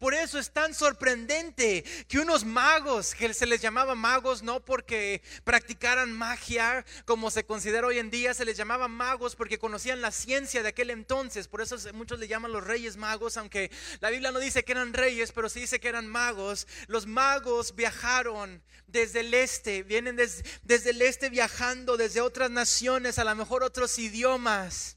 Por 0.02 0.14
eso 0.14 0.40
es 0.40 0.50
tan 0.50 0.74
sorprendente 0.74 1.84
que 2.08 2.18
unos 2.18 2.44
magos, 2.44 3.14
que 3.14 3.32
se 3.32 3.46
les 3.46 3.60
llamaba 3.60 3.94
magos 3.94 4.42
no 4.42 4.58
porque 4.58 5.22
practicaran 5.44 6.10
magia 6.10 6.84
como 7.04 7.30
se 7.30 7.46
considera 7.46 7.86
hoy 7.86 8.00
en 8.00 8.10
día, 8.10 8.34
se 8.34 8.44
les 8.44 8.56
llamaba 8.56 8.88
magos 8.88 9.36
porque 9.36 9.60
conocían 9.60 10.00
la 10.00 10.10
ciencia 10.10 10.64
de 10.64 10.70
aquel 10.70 10.90
entonces. 10.90 11.46
Por 11.46 11.60
eso 11.60 11.76
muchos 11.94 12.18
le 12.18 12.26
llaman 12.26 12.50
los 12.50 12.64
reyes 12.64 12.96
magos, 12.96 13.36
aunque 13.36 13.70
la 14.00 14.10
Biblia 14.10 14.32
no 14.32 14.40
dice 14.40 14.64
que 14.64 14.72
eran 14.72 14.92
reyes, 14.92 15.30
pero 15.30 15.48
sí 15.48 15.60
dice 15.60 15.78
que 15.78 15.86
eran 15.86 16.08
magos. 16.08 16.66
Los 16.88 17.06
magos 17.06 17.76
viajaron 17.76 18.60
desde 18.88 19.20
el 19.20 19.32
este, 19.32 19.84
vienen 19.84 20.16
desde, 20.16 20.42
desde 20.64 20.90
el 20.90 21.00
este 21.00 21.30
viajando 21.30 21.96
desde 21.96 22.22
otras 22.22 22.50
naciones, 22.50 23.20
a 23.20 23.24
lo 23.24 23.36
mejor 23.36 23.62
otros 23.62 23.96
idiomas 24.00 24.96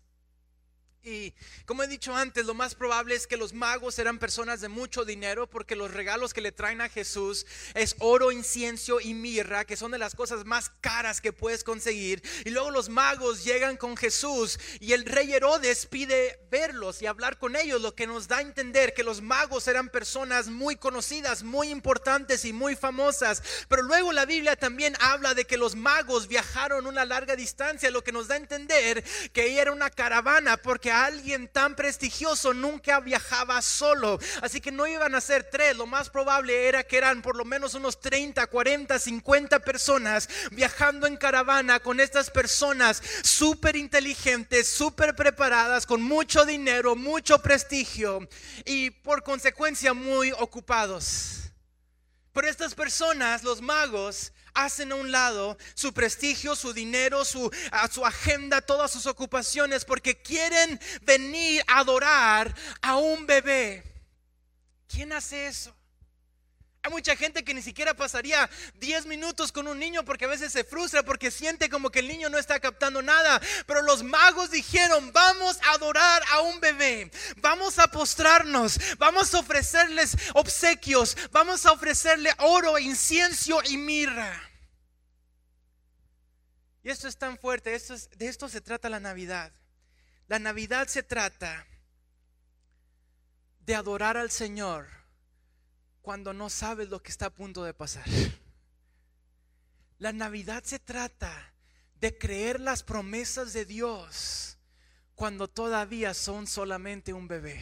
y 1.05 1.33
como 1.65 1.83
he 1.83 1.88
dicho 1.88 2.15
antes, 2.15 2.45
lo 2.45 2.55
más 2.55 2.74
probable 2.74 3.15
es 3.15 3.27
que 3.27 3.38
los 3.38 3.53
magos 3.53 4.00
eran 4.00 4.17
personas 4.17 4.59
de 4.59 4.69
mucho 4.69 5.05
dinero 5.05 5.47
porque 5.47 5.75
los 5.75 5.91
regalos 5.91 6.33
que 6.33 6.41
le 6.41 6.51
traen 6.51 6.81
a 6.81 6.89
Jesús 6.89 7.45
es 7.75 7.95
oro, 8.00 8.31
incienso 8.31 9.00
y 9.00 9.13
mirra, 9.13 9.65
que 9.65 9.77
son 9.77 9.91
de 9.91 10.00
las 10.00 10.15
cosas 10.15 10.45
más 10.45 10.71
caras 10.81 11.21
que 11.21 11.31
puedes 11.31 11.63
conseguir. 11.63 12.24
Y 12.43 12.50
luego 12.50 12.71
los 12.71 12.89
magos 12.89 13.43
llegan 13.43 13.77
con 13.77 13.95
Jesús 13.95 14.59
y 14.79 14.93
el 14.93 15.05
rey 15.05 15.31
Herodes 15.31 15.85
pide 15.85 16.39
verlos 16.50 17.01
y 17.01 17.05
hablar 17.05 17.38
con 17.38 17.55
ellos, 17.55 17.81
lo 17.81 17.93
que 17.93 18.07
nos 18.07 18.27
da 18.27 18.38
a 18.38 18.41
entender 18.41 18.93
que 18.95 19.03
los 19.03 19.21
magos 19.21 19.67
eran 19.67 19.89
personas 19.89 20.47
muy 20.47 20.75
conocidas, 20.75 21.43
muy 21.43 21.69
importantes 21.69 22.45
y 22.45 22.53
muy 22.53 22.75
famosas. 22.75 23.43
Pero 23.67 23.83
luego 23.83 24.12
la 24.12 24.25
Biblia 24.25 24.55
también 24.55 24.95
habla 25.00 25.35
de 25.35 25.45
que 25.45 25.57
los 25.57 25.75
magos 25.75 26.27
viajaron 26.27 26.88
una 26.88 27.05
larga 27.05 27.35
distancia, 27.35 27.91
lo 27.91 28.03
que 28.03 28.12
nos 28.12 28.27
da 28.27 28.35
a 28.35 28.39
entender 28.39 29.03
que 29.33 29.59
era 29.59 29.71
una 29.71 29.91
caravana 29.91 30.57
porque 30.57 30.95
alguien 31.04 31.48
tan 31.48 31.75
prestigioso 31.75 32.54
nunca 32.54 33.00
viajaba 33.00 33.62
solo. 33.62 34.20
Así 34.42 34.62
que 34.62 34.72
no 34.72 34.88
iban 34.88 35.16
a 35.16 35.22
ser 35.22 35.50
tres, 35.50 35.75
lo 35.75 35.86
más 35.86 36.10
probable 36.10 36.68
era 36.68 36.84
que 36.84 36.98
eran 36.98 37.22
por 37.22 37.36
lo 37.36 37.44
menos 37.44 37.74
unos 37.74 38.00
30, 38.00 38.48
40, 38.48 38.98
50 38.98 39.60
personas 39.60 40.30
viajando 40.52 41.08
en 41.08 41.18
caravana 41.18 41.80
con 41.80 42.00
estas 42.00 42.30
personas 42.30 43.02
súper 43.24 43.75
inteligentes, 43.75 44.68
súper 44.68 45.16
preparadas, 45.16 45.86
con 45.86 46.02
mucho 46.02 46.46
dinero, 46.46 46.96
mucho 46.96 47.42
prestigio 47.42 48.28
y 48.66 48.92
por 48.92 49.24
consecuencia 49.24 49.94
muy 49.94 50.32
ocupados. 50.32 51.52
Pero 52.34 52.50
estas 52.50 52.75
personas, 52.75 53.44
los 53.44 53.62
magos, 53.62 54.34
hacen 54.55 54.91
a 54.91 54.95
un 54.95 55.12
lado 55.12 55.57
su 55.75 55.93
prestigio, 55.93 56.55
su 56.55 56.74
dinero, 56.74 57.24
su, 57.25 57.51
agenda, 58.03 58.62
todas 58.62 58.91
sus 58.91 59.05
ocupaciones, 59.05 59.85
porque 59.85 60.21
quieren 60.21 60.79
venir 61.01 61.63
a 61.67 61.79
adorar 61.79 62.55
a 62.81 62.95
un 62.95 63.27
bebé. 63.27 63.83
¿Quién 64.88 65.13
hace 65.13 65.47
eso? 65.47 65.75
Hay 66.86 66.92
mucha 66.92 67.15
gente 67.15 67.44
que 67.44 67.56
ni 67.56 67.63
siquiera 67.63 67.96
pasaría 67.96 68.48
10 68.75 69.08
minutos 69.08 69.51
con 69.51 69.68
un 69.68 69.80
niño 69.80 70.06
porque 70.06 70.25
a 70.25 70.27
veces 70.27 70.54
se 70.54 70.63
frustra 70.63 71.01
porque 71.01 71.32
siente 71.32 71.68
como 71.68 71.89
que 71.89 71.98
el 71.98 72.08
niño 72.08 72.30
no 72.30 72.38
está 72.38 72.60
captando 72.60 73.01
nada. 73.01 73.42
Pero 73.65 73.82
los 73.82 74.04
magos 74.04 74.51
dijeron, 74.51 75.12
vamos 75.12 75.58
a 75.63 75.72
adorar 75.72 76.22
a 76.32 76.42
un 76.42 76.60
bebé, 76.60 77.10
vamos 77.38 77.80
a 77.80 77.88
postrarnos, 77.88 78.80
vamos 79.00 79.34
a 79.34 79.39
ofrecerles 79.39 80.15
obsequios, 80.36 81.18
vamos 81.32 81.65
a 81.65 81.72
ofrecerle 81.72 82.32
oro, 82.38 82.77
incienso 82.77 83.63
y 83.63 83.77
mirra. 83.77 84.39
Y 86.84 86.92
esto 86.92 87.08
es 87.08 87.18
tan 87.18 87.39
fuerte, 87.39 87.72
de 87.72 88.27
esto 88.27 88.48
se 88.48 88.62
trata 88.62 88.89
la 88.89 89.00
Navidad. 89.00 89.51
La 90.27 90.38
Navidad 90.38 90.88
se 90.88 91.01
trata 91.01 91.65
de 93.62 93.74
adorar 93.74 94.18
al 94.18 94.30
Señor 94.30 95.04
cuando 96.05 96.33
no 96.33 96.51
sabes 96.51 96.89
lo 96.89 97.01
que 97.01 97.09
está 97.09 97.25
a 97.25 97.33
punto 97.33 97.63
de 97.63 97.74
pasar. 97.74 98.05
La 99.97 100.13
Navidad 100.13 100.63
se 100.63 100.77
trata 100.77 101.51
de 102.00 102.15
creer 102.15 102.59
las 102.59 102.83
promesas 102.83 103.53
de 103.53 103.65
Dios 103.65 104.59
cuando 105.15 105.47
todavía 105.47 106.13
son 106.13 106.45
solamente 106.45 107.12
un 107.12 107.27
bebé. 107.27 107.59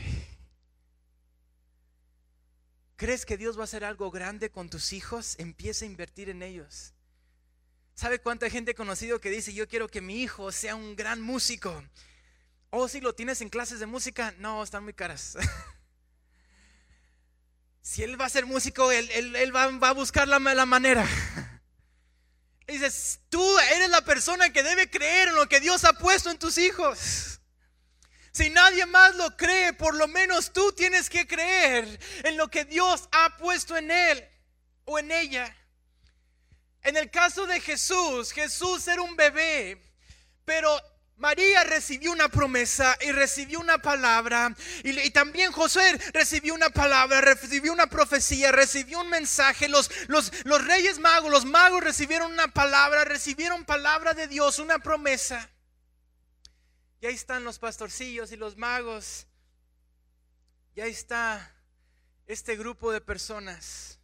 ¿Crees 2.98 3.26
que 3.26 3.38
Dios 3.38 3.58
va 3.58 3.62
a 3.62 3.64
hacer 3.64 3.86
algo 3.86 4.12
grande 4.12 4.52
con 4.52 4.70
tus 4.70 4.92
hijos? 4.92 5.36
Empieza 5.40 5.86
a 5.86 5.88
invertir 5.88 6.30
en 6.30 6.44
ellos. 6.44 6.94
¿Sabe 7.96 8.20
cuánta 8.20 8.50
gente 8.50 8.72
he 8.72 8.76
conocido 8.76 9.22
que 9.22 9.30
dice, 9.30 9.54
yo 9.54 9.70
quiero 9.70 9.88
que 9.88 10.02
mi 10.02 10.22
hijo 10.22 10.52
sea 10.52 10.76
un 10.76 10.98
gran 10.98 11.22
músico? 11.22 11.82
O 12.72 12.80
oh, 12.80 12.88
si 12.90 13.00
lo 13.00 13.16
tienes 13.16 13.40
en 13.40 13.48
clases 13.48 13.80
de 13.80 13.86
música, 13.86 14.36
no, 14.38 14.62
están 14.62 14.84
muy 14.84 14.94
caras. 14.94 15.38
si 17.84 18.02
él 18.02 18.20
va 18.20 18.26
a 18.26 18.30
ser 18.30 18.46
músico, 18.46 18.92
él, 18.92 19.56
va, 19.56 19.90
a 19.90 19.94
buscar 19.94 20.28
la, 20.28 20.40
la 20.40 20.66
manera. 20.66 21.06
dices, 22.68 23.20
tú 23.30 23.60
eres 23.76 23.90
la 23.90 24.02
persona 24.02 24.52
que 24.52 24.64
debe 24.64 24.90
creer 24.90 25.28
en 25.28 25.36
lo 25.36 25.50
que 25.50 25.60
Dios 25.60 25.84
ha 25.84 25.94
puesto 25.94 26.32
en 26.32 26.40
tus 26.40 26.58
hijos. 26.58 27.42
Si 28.32 28.50
nadie 28.50 28.86
más 28.86 29.16
lo 29.16 29.36
cree, 29.36 29.74
por 29.74 29.96
lo 29.96 30.08
menos 30.08 30.54
tú 30.54 30.72
tienes 30.72 31.10
que 31.10 31.28
creer 31.28 32.00
en 32.24 32.38
lo 32.38 32.50
que 32.50 32.64
Dios 32.64 33.10
ha 33.12 33.38
puesto 33.38 33.76
en 33.76 33.92
él 33.92 34.28
o 34.86 34.98
en 34.98 35.12
ella. 35.12 35.56
En 36.84 36.96
el 36.96 37.12
caso 37.12 37.46
de 37.46 37.60
Jesús, 37.60 38.32
Jesús 38.32 38.88
era 38.88 39.02
un 39.02 39.16
bebé, 39.18 39.80
pero 40.46 40.82
María 41.18 41.64
recibió 41.64 42.12
una 42.12 42.28
promesa 42.28 42.98
y 43.02 43.12
recibió 43.12 43.60
una 43.60 43.78
palabra. 43.78 44.56
Y, 44.84 45.12
también 45.12 45.52
José 45.52 45.98
recibió 46.14 46.54
una 46.54 46.70
palabra, 46.70 47.22
recibió 47.22 47.72
una 47.72 47.88
profecía, 47.88 48.52
recibió 48.52 49.00
un 49.00 49.10
mensaje. 49.10 49.70
Los, 49.70 49.90
los, 50.08 50.32
los 50.46 50.66
reyes 50.66 51.00
magos, 51.00 51.32
los 51.32 51.46
magos 51.46 51.84
recibieron 51.84 52.32
una 52.32 52.48
palabra, 52.48 53.06
recibieron 53.06 53.64
palabra 53.64 54.14
de 54.14 54.28
Dios, 54.28 54.60
una 54.60 54.80
promesa. 54.80 55.50
Y 57.00 57.06
ahí 57.06 57.16
están 57.16 57.44
los 57.44 57.60
pastorcillos 57.60 58.32
y 58.32 58.36
los 58.36 58.58
magos. 58.58 59.28
Y 60.76 60.82
ahí 60.82 60.92
está 60.92 61.56
este 62.26 62.56
grupo 62.56 62.92
de 62.92 63.02
personas 63.02 64.00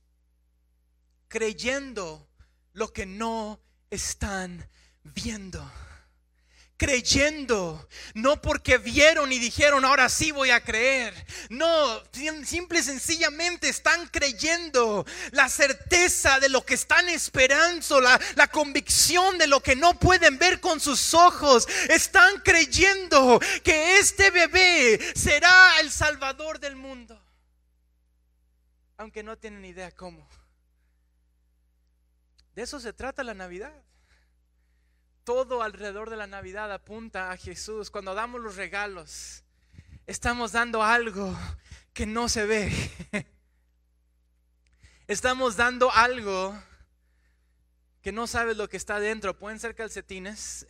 creyendo 1.27 2.29
lo 2.73 2.93
que 2.93 3.05
no 3.05 3.59
están 3.89 4.69
viendo 5.03 5.71
creyendo, 6.79 7.89
no 8.13 8.41
porque 8.41 8.77
vieron 8.77 9.33
y 9.33 9.37
dijeron, 9.37 9.83
ahora 9.83 10.07
sí 10.07 10.31
voy 10.31 10.49
a 10.49 10.63
creer. 10.63 11.13
No, 11.49 12.01
simple 12.45 12.79
y 12.79 12.83
sencillamente 12.83 13.67
están 13.67 14.07
creyendo 14.07 15.05
la 15.31 15.49
certeza 15.49 16.39
de 16.39 16.47
lo 16.47 16.65
que 16.65 16.75
están 16.75 17.09
esperando, 17.09 17.99
la, 17.99 18.19
la 18.35 18.47
convicción 18.47 19.37
de 19.37 19.47
lo 19.47 19.61
que 19.61 19.75
no 19.75 19.99
pueden 19.99 20.39
ver 20.39 20.61
con 20.61 20.79
sus 20.79 21.13
ojos. 21.13 21.67
Están 21.89 22.39
creyendo 22.39 23.41
que 23.61 23.99
este 23.99 24.31
bebé 24.31 24.99
será 25.15 25.81
el 25.81 25.91
salvador 25.91 26.61
del 26.61 26.77
mundo, 26.77 27.21
aunque 28.95 29.21
no 29.21 29.37
tienen 29.37 29.65
idea 29.65 29.91
cómo. 29.91 30.25
De 32.55 32.61
eso 32.61 32.79
se 32.79 32.93
trata 32.93 33.21
la 33.21 33.33
Navidad 33.33 33.73
todo 35.29 35.61
alrededor 35.61 36.09
de 36.09 36.17
la 36.17 36.25
Navidad 36.25 36.73
apunta 36.73 37.29
a 37.29 37.37
Jesús. 37.37 37.91
Cuando 37.91 38.15
damos 38.15 38.41
los 38.41 38.55
regalos, 38.55 39.43
estamos 40.07 40.53
dando 40.53 40.81
algo 40.81 41.37
que 41.93 42.07
no 42.07 42.27
se 42.27 42.47
ve. 42.47 42.73
Estamos 45.07 45.55
dando 45.55 45.91
algo 45.91 46.59
que 48.01 48.11
no 48.11 48.25
sabes 48.25 48.57
lo 48.57 48.69
que 48.69 48.77
está 48.77 48.99
dentro. 48.99 49.37
Pueden 49.37 49.59
ser 49.59 49.75
calcetines, 49.75 50.65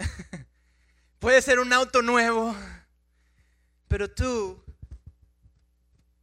puede 1.20 1.42
ser 1.42 1.60
un 1.60 1.72
auto 1.72 2.02
nuevo, 2.02 2.54
pero 3.88 4.12
tú 4.12 4.62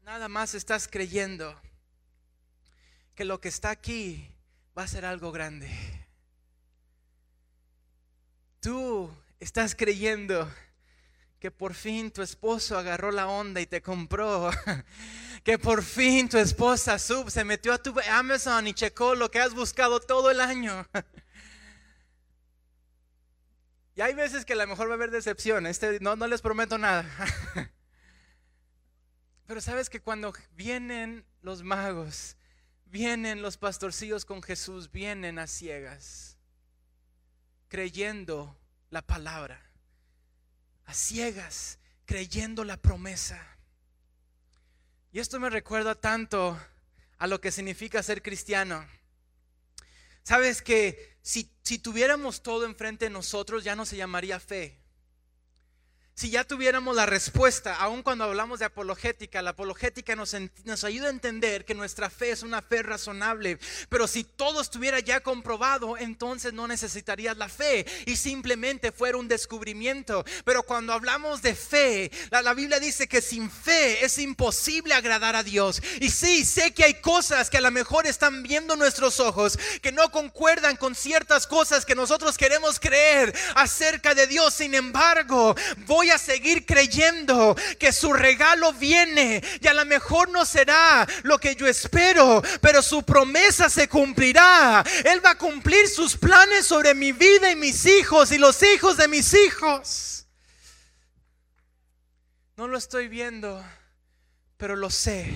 nada 0.02 0.28
más 0.28 0.52
estás 0.52 0.88
creyendo 0.88 1.58
que 3.14 3.24
lo 3.24 3.40
que 3.40 3.48
está 3.48 3.70
aquí 3.70 4.30
va 4.76 4.82
a 4.82 4.88
ser 4.88 5.06
algo 5.06 5.32
grande 5.32 6.05
tú 8.66 9.08
estás 9.38 9.76
creyendo 9.76 10.52
que 11.38 11.52
por 11.52 11.72
fin 11.72 12.10
tu 12.10 12.20
esposo 12.20 12.76
agarró 12.76 13.12
la 13.12 13.28
onda 13.28 13.60
y 13.60 13.66
te 13.66 13.80
compró, 13.80 14.50
que 15.44 15.56
por 15.56 15.84
fin 15.84 16.28
tu 16.28 16.36
esposa 16.36 16.98
sub, 16.98 17.30
se 17.30 17.44
metió 17.44 17.72
a 17.72 17.78
tu 17.78 17.94
Amazon 18.10 18.66
y 18.66 18.74
checó 18.74 19.14
lo 19.14 19.30
que 19.30 19.38
has 19.38 19.54
buscado 19.54 20.00
todo 20.00 20.32
el 20.32 20.40
año. 20.40 20.84
Y 23.94 24.02
hay 24.02 24.12
veces 24.12 24.44
que 24.44 24.52
a 24.52 24.56
lo 24.56 24.66
mejor 24.66 24.88
va 24.88 24.92
a 24.92 24.96
haber 24.96 25.10
decepción, 25.10 25.66
este, 25.66 26.00
no, 26.00 26.16
no 26.16 26.26
les 26.26 26.42
prometo 26.42 26.76
nada. 26.76 27.08
Pero 29.46 29.62
sabes 29.62 29.88
que 29.88 30.00
cuando 30.00 30.34
vienen 30.50 31.24
los 31.40 31.62
magos, 31.62 32.36
vienen 32.84 33.40
los 33.40 33.56
pastorcillos 33.56 34.26
con 34.26 34.42
Jesús, 34.42 34.92
vienen 34.92 35.38
a 35.38 35.46
ciegas 35.46 36.35
creyendo 37.76 38.58
la 38.88 39.02
palabra, 39.02 39.60
a 40.86 40.94
ciegas, 40.94 41.78
creyendo 42.06 42.64
la 42.64 42.78
promesa. 42.78 43.38
Y 45.12 45.18
esto 45.18 45.38
me 45.38 45.50
recuerda 45.50 45.94
tanto 45.94 46.58
a 47.18 47.26
lo 47.26 47.38
que 47.38 47.52
significa 47.52 48.02
ser 48.02 48.22
cristiano. 48.22 48.82
Sabes 50.22 50.62
que 50.62 51.18
si, 51.20 51.52
si 51.64 51.78
tuviéramos 51.78 52.42
todo 52.42 52.64
enfrente 52.64 53.04
de 53.04 53.10
nosotros 53.10 53.62
ya 53.62 53.76
no 53.76 53.84
se 53.84 53.98
llamaría 53.98 54.40
fe, 54.40 54.80
si 56.16 56.30
ya 56.30 56.44
tuviéramos 56.44 56.96
la 56.96 57.04
respuesta, 57.04 57.74
aun 57.74 58.02
cuando 58.02 58.24
hablamos 58.24 58.58
de 58.58 58.64
apologética, 58.64 59.42
la 59.42 59.50
apologética 59.50 60.16
nos, 60.16 60.34
nos, 60.64 60.82
ayuda 60.82 61.08
a 61.08 61.10
entender 61.10 61.66
que 61.66 61.74
nuestra 61.74 62.08
fe 62.08 62.30
es 62.30 62.42
una 62.42 62.62
fe 62.62 62.82
razonable, 62.82 63.58
pero 63.90 64.08
si 64.08 64.24
todo 64.24 64.62
estuviera 64.62 64.98
ya 65.00 65.20
comprobado, 65.20 65.98
entonces 65.98 66.54
no 66.54 66.66
necesitarías 66.68 67.36
la 67.36 67.50
fe 67.50 67.84
y 68.06 68.16
simplemente 68.16 68.92
fuera 68.92 69.18
un 69.18 69.28
descubrimiento. 69.28 70.24
Pero 70.46 70.62
cuando 70.62 70.94
hablamos 70.94 71.42
de 71.42 71.54
fe, 71.54 72.10
la, 72.30 72.40
la 72.40 72.54
Biblia 72.54 72.80
dice 72.80 73.06
que 73.08 73.20
sin 73.20 73.50
fe 73.50 74.02
es 74.02 74.18
imposible 74.18 74.94
agradar 74.94 75.36
a 75.36 75.42
Dios. 75.42 75.82
Y 76.00 76.08
sí, 76.08 76.46
sé 76.46 76.72
que 76.72 76.84
hay 76.84 76.94
cosas 77.02 77.50
que 77.50 77.58
a 77.58 77.60
lo 77.60 77.70
mejor 77.70 78.06
están 78.06 78.42
viendo 78.42 78.74
nuestros 78.74 79.20
ojos, 79.20 79.58
que 79.82 79.92
no 79.92 80.10
concuerdan 80.10 80.76
con 80.76 80.94
ciertas 80.94 81.46
cosas 81.46 81.84
que 81.84 81.94
nosotros 81.94 82.38
queremos 82.38 82.80
creer 82.80 83.36
acerca 83.54 84.14
de 84.14 84.26
Dios. 84.26 84.54
Sin 84.54 84.74
embargo, 84.74 85.54
a 86.10 86.18
seguir 86.18 86.64
creyendo 86.64 87.56
que 87.78 87.92
su 87.92 88.12
regalo 88.12 88.72
viene 88.72 89.42
y 89.60 89.66
a 89.66 89.74
lo 89.74 89.84
mejor 89.84 90.30
no 90.30 90.44
será 90.44 91.06
lo 91.22 91.38
que 91.38 91.54
yo 91.56 91.66
espero, 91.66 92.42
pero 92.60 92.82
su 92.82 93.02
promesa 93.02 93.68
se 93.68 93.88
cumplirá. 93.88 94.84
Él 95.04 95.24
va 95.24 95.30
a 95.30 95.38
cumplir 95.38 95.88
sus 95.88 96.16
planes 96.16 96.66
sobre 96.66 96.94
mi 96.94 97.12
vida 97.12 97.50
y 97.50 97.56
mis 97.56 97.86
hijos 97.86 98.32
y 98.32 98.38
los 98.38 98.62
hijos 98.62 98.96
de 98.96 99.08
mis 99.08 99.34
hijos. 99.34 100.26
No 102.56 102.68
lo 102.68 102.78
estoy 102.78 103.08
viendo, 103.08 103.62
pero 104.56 104.76
lo 104.76 104.90
sé. 104.90 105.30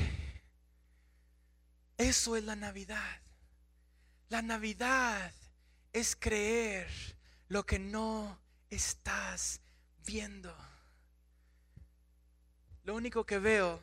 Eso 1.99 2.37
es 2.37 2.45
la 2.45 2.57
Navidad. 2.57 3.21
La 4.31 4.41
Navidad 4.41 5.33
es 5.93 6.17
creer 6.17 6.89
lo 7.49 7.67
que 7.67 7.79
no 7.79 8.41
estás 8.71 9.61
viendo. 10.07 10.55
Lo 12.85 12.95
único 12.95 13.25
que 13.25 13.39
veo 13.39 13.83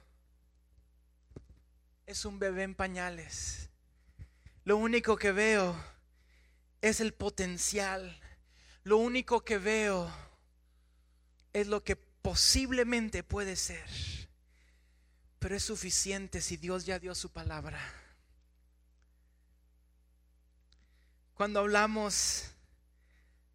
es 2.06 2.25
un 2.25 2.39
bebé 2.39 2.63
en 2.63 2.75
pañales. 2.75 3.69
Lo 4.63 4.77
único 4.77 5.17
que 5.17 5.32
veo 5.32 5.75
es 6.82 6.99
el 6.99 7.13
potencial. 7.13 8.19
Lo 8.84 8.97
único 8.97 9.43
que 9.43 9.58
veo 9.58 10.12
es 11.53 11.67
lo 11.67 11.84
que 11.84 11.95
posiblemente 11.95 13.23
puede 13.23 13.56
ser. 13.56 13.88
Pero 15.39 15.56
es 15.56 15.63
suficiente 15.63 16.41
si 16.41 16.58
Dios 16.58 16.86
ya 16.86 16.99
dio 16.99 17.13
su 17.13 17.32
palabra. 17.32 17.80
Cuando 21.34 21.60
hablamos 21.60 22.51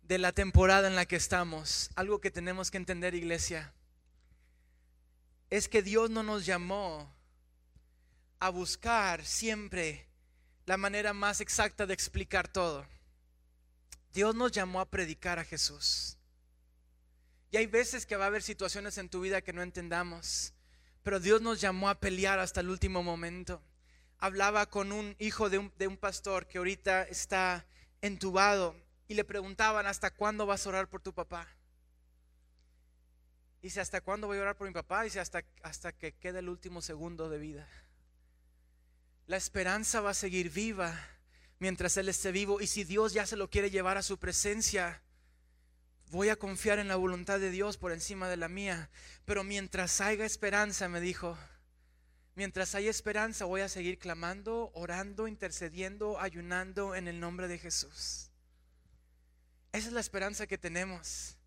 de 0.03 0.19
la 0.19 0.33
temporada 0.33 0.89
en 0.89 0.97
la 0.97 1.07
que 1.07 1.17
estamos, 1.17 1.91
algo 1.95 2.21
que 2.21 2.31
tenemos 2.31 2.71
que 2.71 2.77
entender, 2.77 3.15
iglesia, 3.15 3.73
es 5.51 5.69
que 5.69 5.83
Dios 5.83 6.11
no 6.11 6.23
nos 6.23 6.47
llamó 6.47 7.15
a 8.41 8.51
buscar 8.51 9.25
siempre 9.25 10.09
la 10.67 10.77
manera 10.77 11.13
más 11.13 11.41
exacta 11.41 11.87
de 11.87 11.95
explicar 11.95 12.49
todo. 12.49 12.87
Dios 14.13 14.35
nos 14.35 14.53
llamó 14.53 14.81
a 14.81 14.91
predicar 14.91 15.39
a 15.39 15.45
Jesús. 15.45 16.17
Y 17.51 17.57
hay 17.57 17.67
veces 17.67 18.07
que 18.07 18.17
va 18.17 18.25
a 18.25 18.29
haber 18.29 18.43
situaciones 18.43 18.99
en 18.99 19.09
tu 19.09 19.21
vida 19.21 19.43
que 19.43 19.53
no 19.53 19.63
entendamos, 19.63 20.55
pero 21.03 21.21
Dios 21.21 21.43
nos 21.43 21.61
llamó 21.61 21.89
a 21.89 22.01
pelear 22.01 22.39
hasta 22.39 22.61
el 22.61 22.71
último 22.71 23.03
momento. 23.03 23.63
Hablaba 24.19 24.67
con 24.67 24.93
un 24.93 25.17
hijo 25.19 25.51
de 25.51 25.59
un, 25.59 25.97
pastor 25.99 26.47
que 26.47 26.59
ahorita 26.59 27.03
está 27.03 27.67
entubado 28.01 28.75
y 29.13 29.15
le 29.15 29.25
preguntaban, 29.25 29.87
¿hasta 29.87 30.11
cuándo 30.11 30.47
vas 30.47 30.65
a 30.65 30.71
orar 30.71 30.89
por 30.89 31.03
tu 31.03 31.13
papá? 31.13 31.47
Dice, 33.61 33.79
¿hasta 33.79 34.01
cuándo 34.01 34.27
voy 34.27 34.39
a 34.39 34.41
orar 34.41 34.57
por 34.57 34.67
mi 34.67 34.73
papá? 34.73 35.03
Dice, 35.03 35.21
hasta, 35.21 35.45
hasta 35.63 35.93
que 35.93 36.13
quede 36.13 36.39
el 36.39 36.49
último 36.49 36.81
segundo 36.81 37.29
de 37.29 37.39
vida. 37.39 37.69
La 39.27 39.37
esperanza 39.37 40.01
va 40.01 40.11
a 40.11 40.15
seguir 40.15 40.49
viva 40.51 40.99
mientras 41.59 41.99
Él 41.99 42.09
esté 42.09 42.33
vivo. 42.33 42.63
Y 42.63 42.67
si 42.67 42.85
Dios 42.85 43.13
ya 43.13 43.27
se 43.27 43.37
lo 43.37 43.51
quiere 43.51 43.71
llevar 43.71 43.99
a 43.99 44.03
su 44.03 44.19
presencia, 44.19 45.03
voy 46.11 46.31
a 46.31 46.37
confiar 46.37 46.79
en 46.79 46.89
la 46.89 46.97
voluntad 46.97 47.39
de 47.39 47.51
Dios 47.51 47.77
por 47.77 47.93
encima 47.93 48.31
de 48.31 48.39
la 48.39 48.49
mía. 48.49 48.89
Pero 49.27 49.45
mientras 49.45 50.01
haya 50.01 50.25
esperanza, 50.25 50.89
me 50.89 51.03
dijo, 51.03 51.37
mientras 52.35 52.75
haya 52.75 52.89
esperanza 52.89 53.45
voy 53.45 53.61
a 53.61 53.69
seguir 53.69 53.99
clamando, 53.99 54.71
orando, 54.73 55.29
intercediendo, 55.29 56.19
ayunando 56.19 56.95
en 56.95 57.09
el 57.09 57.21
nombre 57.21 57.47
de 57.47 57.59
Jesús. 57.59 58.32
Esa 59.73 59.87
es 59.87 59.95
la 59.95 60.01
esperanza 60.01 60.47
que 60.47 60.59
tenemos, 60.59 61.39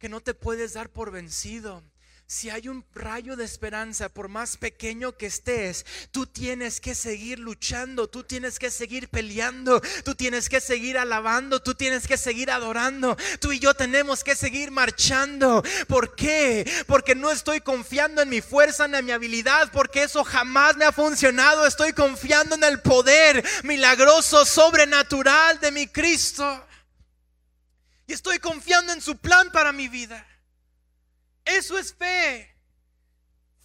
que 0.00 0.08
no 0.08 0.20
te 0.20 0.34
puedes 0.34 0.72
dar 0.72 0.90
por 0.90 1.12
vencido. 1.12 1.84
Si 2.26 2.50
hay 2.50 2.66
un 2.66 2.84
rayo 2.94 3.36
de 3.36 3.44
esperanza, 3.44 4.08
por 4.08 4.28
más 4.28 4.56
pequeño 4.56 5.16
que 5.16 5.26
estés, 5.26 5.86
tú 6.10 6.26
tienes 6.26 6.80
que 6.80 6.96
seguir 6.96 7.38
luchando, 7.38 8.08
tú 8.08 8.24
tienes 8.24 8.58
que 8.58 8.72
seguir 8.72 9.08
peleando, 9.08 9.80
tú 10.04 10.16
tienes 10.16 10.48
que 10.48 10.60
seguir 10.60 10.98
alabando, 10.98 11.62
tú 11.62 11.74
tienes 11.74 12.08
que 12.08 12.16
seguir 12.16 12.50
adorando, 12.50 13.16
tú 13.40 13.52
y 13.52 13.60
yo 13.60 13.74
tenemos 13.74 14.24
que 14.24 14.34
seguir 14.34 14.72
marchando. 14.72 15.62
¿Por 15.86 16.16
qué? 16.16 16.68
Porque 16.88 17.14
no 17.14 17.30
estoy 17.30 17.60
confiando 17.60 18.20
en 18.20 18.28
mi 18.28 18.40
fuerza, 18.40 18.88
ni 18.88 18.96
en 18.96 19.04
mi 19.04 19.12
habilidad, 19.12 19.70
porque 19.72 20.02
eso 20.02 20.24
jamás 20.24 20.76
me 20.76 20.84
ha 20.84 20.92
funcionado. 20.92 21.66
Estoy 21.66 21.92
confiando 21.92 22.56
en 22.56 22.64
el 22.64 22.80
poder 22.80 23.44
milagroso, 23.62 24.44
sobrenatural 24.44 25.60
de 25.60 25.70
mi 25.70 25.86
Cristo. 25.86 26.64
Y 28.10 28.12
estoy 28.12 28.40
confiando 28.40 28.92
en 28.92 29.00
su 29.00 29.18
plan 29.18 29.52
para 29.52 29.70
mi 29.70 29.86
vida. 29.86 30.26
Eso 31.44 31.78
es 31.78 31.94
fe. 31.94 32.56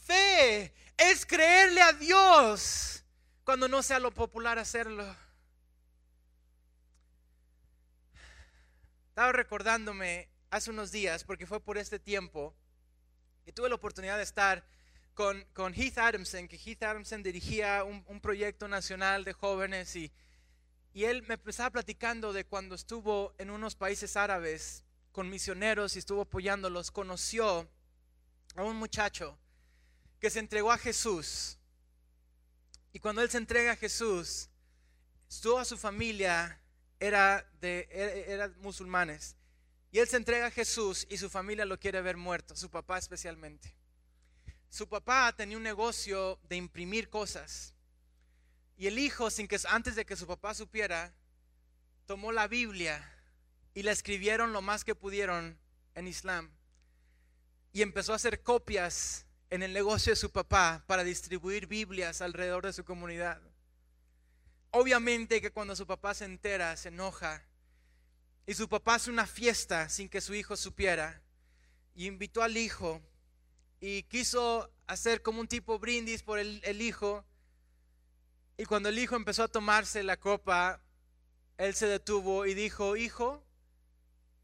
Fe 0.04 0.72
es 0.98 1.26
creerle 1.26 1.82
a 1.82 1.94
Dios 1.94 3.04
cuando 3.44 3.68
no 3.68 3.82
sea 3.82 3.98
lo 3.98 4.12
popular 4.12 4.60
hacerlo. 4.60 5.04
Estaba 9.10 9.32
recordándome 9.32 10.30
hace 10.52 10.70
unos 10.70 10.92
días, 10.92 11.24
porque 11.24 11.48
fue 11.48 11.60
por 11.60 11.80
este 11.80 11.98
tiempo, 11.98 12.56
que 13.46 13.52
tuve 13.52 13.68
la 13.68 13.74
oportunidad 13.74 14.18
de 14.18 14.24
estar 14.24 14.64
con, 15.16 15.44
con 15.54 15.74
Heath 15.74 15.98
Adamson, 15.98 16.48
que 16.48 16.58
Heath 16.58 16.84
Adamson 16.84 17.24
dirigía 17.24 17.84
un, 17.84 18.04
un 18.06 18.22
proyecto 18.22 18.68
nacional 18.68 19.24
de 19.24 19.34
jóvenes 19.34 19.96
y, 19.96 20.14
y 20.96 21.04
él 21.04 21.24
me 21.28 21.38
estaba 21.48 21.72
platicando 21.72 22.32
de 22.32 22.46
cuando 22.46 22.74
estuvo 22.74 23.36
en 23.38 23.50
unos 23.50 23.76
países 23.76 24.16
árabes 24.16 24.86
con 25.12 25.30
misioneros 25.30 25.94
y 25.96 26.00
estuvo 26.00 26.22
apoyándolos, 26.22 26.90
conoció 26.90 27.70
a 28.56 28.64
un 28.64 28.78
muchacho 28.78 29.38
que 30.22 30.30
se 30.30 30.40
entregó 30.40 30.72
a 30.72 30.78
Jesús. 30.78 31.60
Y 32.94 33.00
cuando 33.00 33.22
él 33.22 33.30
se 33.30 33.38
entrega 33.38 33.74
a 33.74 33.76
Jesús, 33.76 34.48
toda 35.42 35.66
su 35.66 35.78
familia 35.78 36.62
era 36.98 37.46
de 37.60 37.90
era, 38.30 38.48
musulmanes. 38.60 39.36
Y 39.92 40.00
él 40.00 40.08
se 40.08 40.16
entrega 40.16 40.46
a 40.46 40.52
Jesús 40.52 41.06
y 41.10 41.18
su 41.18 41.30
familia 41.30 41.66
lo 41.66 41.78
quiere 41.78 42.00
ver 42.00 42.16
muerto, 42.16 42.56
su 42.56 42.70
papá 42.70 42.98
especialmente. 42.98 43.76
Su 44.70 44.88
papá 44.88 45.34
tenía 45.36 45.58
un 45.58 45.64
negocio 45.64 46.40
de 46.44 46.56
imprimir 46.56 47.10
cosas. 47.10 47.75
Y 48.78 48.88
el 48.88 49.00
hijo, 49.00 49.30
sin 49.30 49.48
que 49.48 49.60
antes 49.70 49.96
de 49.96 50.06
que 50.06 50.16
su 50.16 50.28
papá 50.28 50.54
supiera, 50.54 51.14
tomó 52.06 52.32
la 52.32 52.48
Biblia 52.48 53.12
y 53.74 53.84
la 53.84 53.92
escribieron 53.92 54.54
lo 54.54 54.62
más 54.62 54.84
que 54.84 54.96
pudieron 54.96 55.58
en 55.96 56.08
Islam. 56.08 56.52
Y 57.72 57.82
empezó 57.82 58.14
a 58.14 58.18
hacer 58.18 58.42
copias 58.42 59.26
en 59.50 59.64
el 59.64 59.74
negocio 59.74 60.12
de 60.12 60.18
su 60.18 60.32
papá 60.32 60.84
para 60.88 61.04
distribuir 61.04 61.68
Biblias 61.68 62.22
alrededor 62.22 62.66
de 62.66 62.74
su 62.74 62.84
comunidad. 62.84 63.42
Obviamente 64.72 65.42
que 65.42 65.52
cuando 65.52 65.76
su 65.76 65.88
papá 65.88 66.14
se 66.14 66.26
entera, 66.26 66.76
se 66.78 66.90
enoja. 66.90 67.46
Y 68.46 68.54
su 68.54 68.68
papá 68.68 68.96
hace 68.96 69.10
una 69.10 69.26
fiesta 69.26 69.90
sin 69.90 70.10
que 70.10 70.22
su 70.22 70.34
hijo 70.34 70.56
supiera. 70.56 71.22
Y 71.94 72.08
invitó 72.08 72.44
al 72.44 72.58
hijo. 72.58 73.02
Y 73.80 74.04
quiso 74.04 74.72
hacer 74.88 75.22
como 75.22 75.40
un 75.40 75.48
tipo 75.48 75.80
brindis 75.80 76.24
por 76.24 76.40
el, 76.40 76.62
el 76.64 76.82
hijo. 76.82 77.26
Y 78.58 78.66
cuando 78.66 78.90
el 78.90 79.00
hijo 79.00 79.16
empezó 79.16 79.44
a 79.44 79.48
tomarse 79.48 80.04
la 80.04 80.18
copa, 80.18 80.82
él 81.58 81.74
se 81.74 81.88
detuvo 81.88 82.46
y 82.46 82.54
dijo, 82.54 82.96
hijo, 82.96 83.44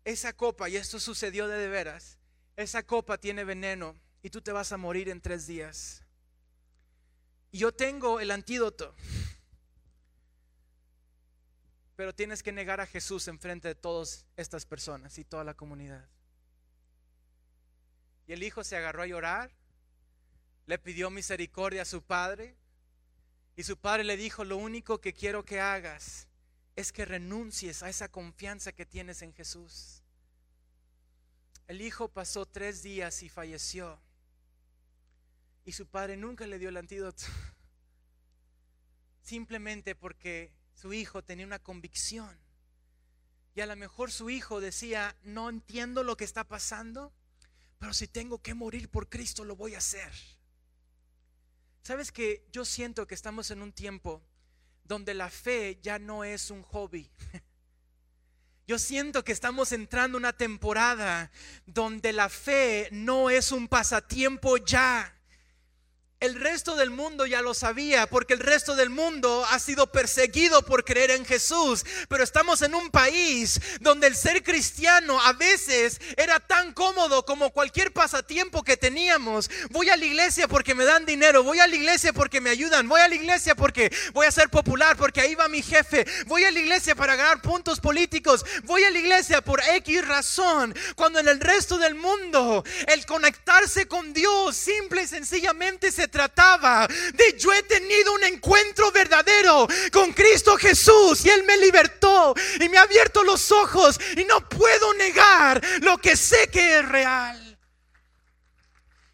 esa 0.03 0.33
copa, 0.33 0.69
y 0.69 0.75
esto 0.75 0.99
sucedió 0.99 1.47
de, 1.47 1.67
veras, 1.67 2.17
esa 2.55 2.83
copa 2.83 3.17
tiene 3.17 3.43
veneno 3.43 3.95
y 4.21 4.29
tú 4.29 4.41
te 4.41 4.51
vas 4.51 4.71
a 4.71 4.77
morir 4.77 5.09
en 5.09 5.21
tres 5.21 5.47
días. 5.47 6.03
Y 7.51 7.59
yo 7.59 7.71
tengo 7.73 8.19
el 8.19 8.31
antídoto 8.31 8.95
pero 12.01 12.15
tienes 12.15 12.41
que 12.41 12.51
negar 12.51 12.81
a 12.81 12.87
Jesús 12.87 13.27
en 13.27 13.37
frente 13.37 13.67
de 13.67 13.75
todas 13.75 14.25
estas 14.35 14.65
personas 14.65 15.19
y 15.19 15.23
toda 15.23 15.43
la 15.43 15.53
comunidad. 15.53 16.09
Y 18.25 18.33
el 18.33 18.41
hijo 18.41 18.63
se 18.63 18.75
agarró 18.75 19.03
a 19.03 19.05
llorar, 19.05 19.51
le 20.65 20.79
pidió 20.79 21.11
misericordia 21.11 21.83
a 21.83 21.85
su 21.85 22.01
padre, 22.01 22.57
y 23.61 23.63
su 23.63 23.77
padre 23.77 24.03
le 24.03 24.17
dijo, 24.17 24.43
lo 24.43 24.57
único 24.57 25.01
que 25.01 25.13
quiero 25.13 25.45
que 25.45 25.59
hagas 25.59 26.27
es 26.75 26.91
que 26.91 27.05
renuncies 27.05 27.83
a 27.83 27.89
esa 27.89 28.09
confianza 28.09 28.71
que 28.71 28.87
tienes 28.87 29.21
en 29.21 29.35
Jesús. 29.35 30.01
El 31.67 31.81
hijo 31.81 32.07
pasó 32.07 32.47
tres 32.47 32.81
días 32.81 33.21
y 33.21 33.29
falleció. 33.29 34.01
Y 35.63 35.73
su 35.73 35.85
padre 35.85 36.17
nunca 36.17 36.47
le 36.47 36.57
dio 36.57 36.69
el 36.69 36.77
antídoto. 36.77 37.23
Simplemente 39.21 39.93
porque 39.93 40.51
su 40.73 40.91
hijo 40.91 41.23
tenía 41.23 41.45
una 41.45 41.59
convicción. 41.59 42.35
Y 43.53 43.61
a 43.61 43.67
lo 43.67 43.75
mejor 43.75 44.11
su 44.11 44.31
hijo 44.31 44.59
decía, 44.59 45.15
no 45.21 45.49
entiendo 45.51 46.03
lo 46.03 46.17
que 46.17 46.25
está 46.25 46.45
pasando, 46.45 47.13
pero 47.77 47.93
si 47.93 48.07
tengo 48.07 48.41
que 48.41 48.55
morir 48.55 48.89
por 48.89 49.07
Cristo, 49.07 49.45
lo 49.45 49.55
voy 49.55 49.75
a 49.75 49.77
hacer. 49.77 50.11
Sabes 51.83 52.11
que 52.11 52.45
yo 52.51 52.63
siento 52.63 53.07
que 53.07 53.15
estamos 53.15 53.51
en 53.51 53.61
un 53.61 53.71
tiempo 53.71 54.21
donde 54.83 55.13
la 55.13 55.29
fe 55.29 55.79
ya 55.81 55.99
no 55.99 56.23
es 56.23 56.51
un 56.51 56.63
hobby. 56.63 57.09
Yo 58.67 58.77
siento 58.79 59.23
que 59.25 59.31
estamos 59.31 59.71
entrando 59.73 60.17
en 60.17 60.21
una 60.21 60.33
temporada 60.33 61.31
donde 61.65 62.13
la 62.13 62.29
fe 62.29 62.87
no 62.91 63.29
es 63.29 63.51
un 63.51 63.67
pasatiempo 63.67 64.55
ya. 64.57 65.13
El 66.21 66.35
resto 66.35 66.75
del 66.75 66.91
mundo 66.91 67.25
ya 67.25 67.41
lo 67.41 67.55
sabía 67.55 68.05
porque 68.05 68.33
el 68.35 68.39
resto 68.41 68.75
del 68.75 68.91
mundo 68.91 69.43
ha 69.49 69.57
sido 69.57 69.91
perseguido 69.91 70.61
por 70.61 70.85
creer 70.85 71.09
en 71.09 71.25
Jesús. 71.25 71.83
Pero 72.09 72.23
estamos 72.23 72.61
en 72.61 72.75
un 72.75 72.91
país 72.91 73.59
donde 73.79 74.05
el 74.05 74.15
ser 74.15 74.43
cristiano 74.43 75.19
a 75.19 75.33
veces 75.33 75.99
era 76.17 76.39
tan 76.39 76.73
cómodo 76.73 77.25
como 77.25 77.49
cualquier 77.49 77.91
pasatiempo 77.91 78.61
que 78.61 78.77
teníamos. 78.77 79.49
Voy 79.71 79.89
a 79.89 79.97
la 79.97 80.05
iglesia 80.05 80.47
porque 80.47 80.75
me 80.75 80.85
dan 80.85 81.07
dinero, 81.07 81.41
voy 81.41 81.57
a 81.57 81.65
la 81.65 81.75
iglesia 81.75 82.13
porque 82.13 82.39
me 82.39 82.51
ayudan, 82.51 82.87
voy 82.87 83.01
a 83.01 83.07
la 83.07 83.15
iglesia 83.15 83.55
porque 83.55 83.91
voy 84.13 84.27
a 84.27 84.31
ser 84.31 84.49
popular, 84.49 84.97
porque 84.97 85.21
ahí 85.21 85.33
va 85.33 85.47
mi 85.47 85.63
jefe, 85.63 86.05
voy 86.27 86.43
a 86.43 86.51
la 86.51 86.59
iglesia 86.59 86.93
para 86.93 87.15
ganar 87.15 87.41
puntos 87.41 87.79
políticos, 87.79 88.45
voy 88.65 88.83
a 88.83 88.91
la 88.91 88.99
iglesia 88.99 89.41
por 89.41 89.59
X 89.59 90.07
razón. 90.07 90.75
Cuando 90.95 91.17
en 91.17 91.27
el 91.27 91.39
resto 91.39 91.79
del 91.79 91.95
mundo 91.95 92.63
el 92.85 93.07
conectarse 93.07 93.87
con 93.87 94.13
Dios 94.13 94.55
simple 94.55 95.01
y 95.01 95.07
sencillamente 95.07 95.91
se 95.91 96.10
trataba 96.11 96.87
de 96.87 97.37
yo 97.37 97.51
he 97.53 97.63
tenido 97.63 98.13
un 98.13 98.23
encuentro 98.23 98.91
verdadero 98.91 99.67
con 99.91 100.11
Cristo 100.13 100.57
Jesús 100.57 101.25
y 101.25 101.29
Él 101.29 101.43
me 101.43 101.57
libertó 101.57 102.35
y 102.59 102.69
me 102.69 102.77
ha 102.77 102.83
abierto 102.83 103.23
los 103.23 103.51
ojos 103.51 103.99
y 104.15 104.25
no 104.25 104.47
puedo 104.47 104.93
negar 104.93 105.61
lo 105.81 105.97
que 105.97 106.15
sé 106.15 106.49
que 106.49 106.79
es 106.79 106.87
real. 106.87 107.50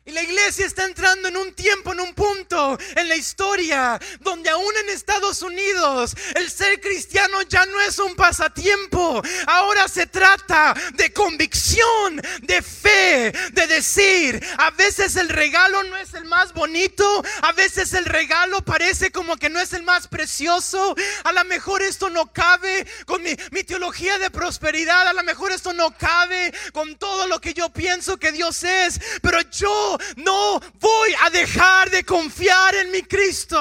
Y 0.08 0.14
la 0.14 0.24
iglesia 0.24 0.66
está 0.66 0.86
entrando 0.86 1.28
en 1.28 1.36
un 1.36 1.54
tiempo, 1.54 1.92
en 1.92 2.00
un 2.00 2.14
punto 2.14 2.80
en 2.96 3.10
la 3.10 3.18
historia 3.18 4.00
donde 4.22 4.50
aún 4.50 4.74
en 4.78 4.90
Estados 4.90 5.42
Unidos 5.42 6.16
el 6.36 6.50
ser 6.50 6.80
cristiano 6.80 7.42
ya 7.42 7.66
no 7.66 7.82
es 7.82 8.00
un 8.00 8.16
pasatiempo. 8.16 9.22
Ahora 9.48 9.90
se 9.90 10.08
trata 10.08 10.74
de 10.94 11.12
convicción, 11.12 12.22
de 12.42 12.62
fe, 12.62 13.34
de 13.52 13.68
decir, 13.68 14.42
a 14.58 14.72
veces 14.72 15.18
el 15.18 15.28
regalo 15.28 15.84
no 15.84 15.98
es 15.98 16.14
el 16.14 16.24
más 16.24 16.54
bonito, 16.54 17.22
a 17.42 17.52
veces 17.52 17.94
el 17.94 18.06
regalo 18.06 18.62
parece 18.62 19.12
como 19.12 19.36
que 19.36 19.50
no 19.50 19.60
es 19.60 19.74
el 19.74 19.84
más 19.84 20.08
precioso. 20.08 20.96
A 21.26 21.34
lo 21.34 21.44
mejor 21.44 21.82
esto 21.82 22.10
no 22.10 22.32
cabe 22.32 22.88
con 23.06 23.22
mi, 23.24 23.36
teología 23.66 24.18
de 24.20 24.32
prosperidad, 24.32 25.06
a 25.06 25.12
lo 25.12 25.24
mejor 25.24 25.52
esto 25.52 25.74
no 25.74 25.92
cabe 25.98 26.54
con 26.72 26.96
todo 26.96 27.28
lo 27.28 27.42
que 27.42 27.54
yo 27.54 27.68
pienso 27.74 28.16
que 28.16 28.32
Dios 28.32 28.64
es, 28.64 29.02
pero 29.22 29.42
yo 29.52 29.97
no 30.18 30.60
voy 30.80 31.16
a 31.26 31.30
dejar 31.30 31.90
de 31.90 32.04
confiar 32.04 32.76
en 32.76 32.92
mi 32.92 33.02
Cristo. 33.04 33.58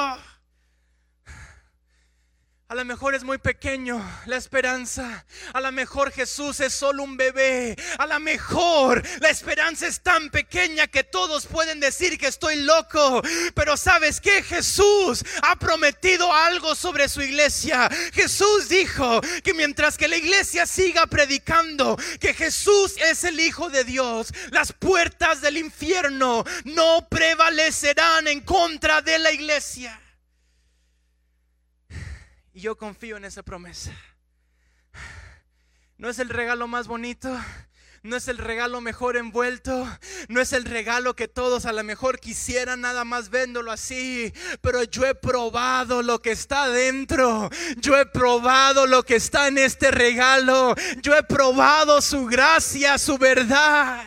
A 2.69 2.75
lo 2.75 2.83
mejor 2.83 3.15
es 3.15 3.23
muy 3.23 3.37
pequeño 3.37 4.03
la 4.25 4.35
esperanza. 4.35 5.25
A 5.53 5.61
lo 5.61 5.71
mejor 5.71 6.11
Jesús 6.11 6.59
es 6.59 6.73
solo 6.73 7.01
un 7.01 7.15
bebé. 7.15 7.77
A 7.97 8.05
lo 8.05 8.19
mejor 8.19 9.01
la 9.21 9.29
esperanza 9.29 9.87
es 9.87 10.01
tan 10.01 10.29
pequeña 10.29 10.87
que 10.87 11.05
todos 11.05 11.45
pueden 11.45 11.79
decir 11.79 12.17
que 12.17 12.27
estoy 12.27 12.57
loco. 12.57 13.21
Pero 13.55 13.77
sabes 13.77 14.19
que 14.19 14.43
Jesús 14.43 15.23
ha 15.43 15.55
prometido 15.55 16.33
algo 16.33 16.75
sobre 16.75 17.07
su 17.07 17.21
iglesia. 17.21 17.89
Jesús 18.11 18.67
dijo 18.67 19.21
que 19.45 19.53
mientras 19.53 19.97
que 19.97 20.09
la 20.09 20.17
iglesia 20.17 20.65
siga 20.65 21.07
predicando 21.07 21.97
que 22.19 22.33
Jesús 22.33 22.95
es 22.97 23.23
el 23.23 23.39
Hijo 23.39 23.69
de 23.69 23.85
Dios, 23.85 24.33
las 24.51 24.73
puertas 24.73 25.39
del 25.39 25.55
infierno 25.55 26.43
no 26.65 27.07
prevalecerán 27.07 28.27
en 28.27 28.41
contra 28.41 29.01
de 29.01 29.19
la 29.19 29.31
iglesia. 29.31 30.01
Y 32.57 32.61
yo 32.61 32.75
confío 32.75 33.17
en 33.17 33.25
esa 33.25 33.43
promesa. 33.43 33.91
No 35.99 36.09
es 36.09 36.17
el 36.17 36.27
regalo 36.27 36.67
más 36.67 36.87
bonito, 36.87 37.39
no 38.01 38.15
es 38.15 38.27
el 38.27 38.39
regalo 38.39 38.81
mejor 38.81 39.15
envuelto, 39.15 39.87
no 40.27 40.41
es 40.41 40.53
el 40.53 40.65
regalo 40.65 41.15
que 41.15 41.27
todos 41.27 41.67
a 41.67 41.71
lo 41.71 41.83
mejor 41.83 42.19
quisieran 42.19 42.81
nada 42.81 43.03
más 43.03 43.29
viéndolo 43.29 43.71
así, 43.71 44.33
pero 44.61 44.81
yo 44.81 45.05
he 45.05 45.13
probado 45.13 46.01
lo 46.01 46.19
que 46.19 46.31
está 46.31 46.67
dentro, 46.67 47.51
yo 47.77 47.95
he 47.95 48.07
probado 48.07 48.87
lo 48.87 49.03
que 49.03 49.17
está 49.17 49.49
en 49.49 49.59
este 49.59 49.91
regalo, 49.91 50.73
yo 51.03 51.15
he 51.15 51.21
probado 51.21 52.01
su 52.01 52.25
gracia, 52.25 52.97
su 52.97 53.19
verdad. 53.19 54.03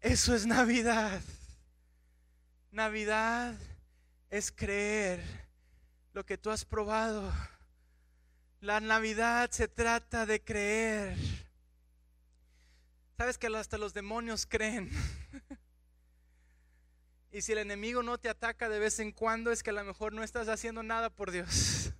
Eso 0.00 0.32
es 0.32 0.46
Navidad. 0.46 1.20
Navidad 2.70 3.56
es 4.30 4.52
creer 4.52 5.41
lo 6.12 6.24
que 6.24 6.38
tú 6.38 6.50
has 6.50 6.64
probado. 6.64 7.32
La 8.60 8.80
Navidad 8.80 9.50
se 9.50 9.68
trata 9.68 10.26
de 10.26 10.42
creer. 10.42 11.16
Sabes 13.16 13.38
que 13.38 13.46
hasta 13.48 13.78
los 13.78 13.94
demonios 13.94 14.46
creen. 14.46 14.90
Y 17.34 17.40
si 17.40 17.52
el 17.52 17.58
enemigo 17.58 18.02
no 18.02 18.18
te 18.18 18.28
ataca 18.28 18.68
de 18.68 18.78
vez 18.78 18.98
en 18.98 19.10
cuando 19.10 19.50
es 19.52 19.62
que 19.62 19.70
a 19.70 19.72
lo 19.72 19.82
mejor 19.84 20.12
no 20.12 20.22
estás 20.22 20.48
haciendo 20.48 20.82
nada 20.82 21.08
por 21.08 21.30
Dios. 21.30 21.90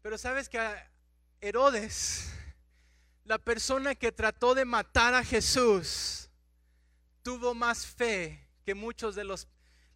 Pero 0.00 0.16
sabes 0.16 0.48
que 0.48 0.58
Herodes 1.42 2.32
la 3.26 3.38
persona 3.38 3.94
que 3.94 4.12
trató 4.12 4.54
de 4.54 4.64
matar 4.64 5.14
a 5.14 5.24
Jesús 5.24 6.30
tuvo 7.22 7.54
más 7.54 7.84
fe 7.86 8.48
que 8.64 8.74
muchos 8.74 9.16
de 9.16 9.24
los 9.24 9.48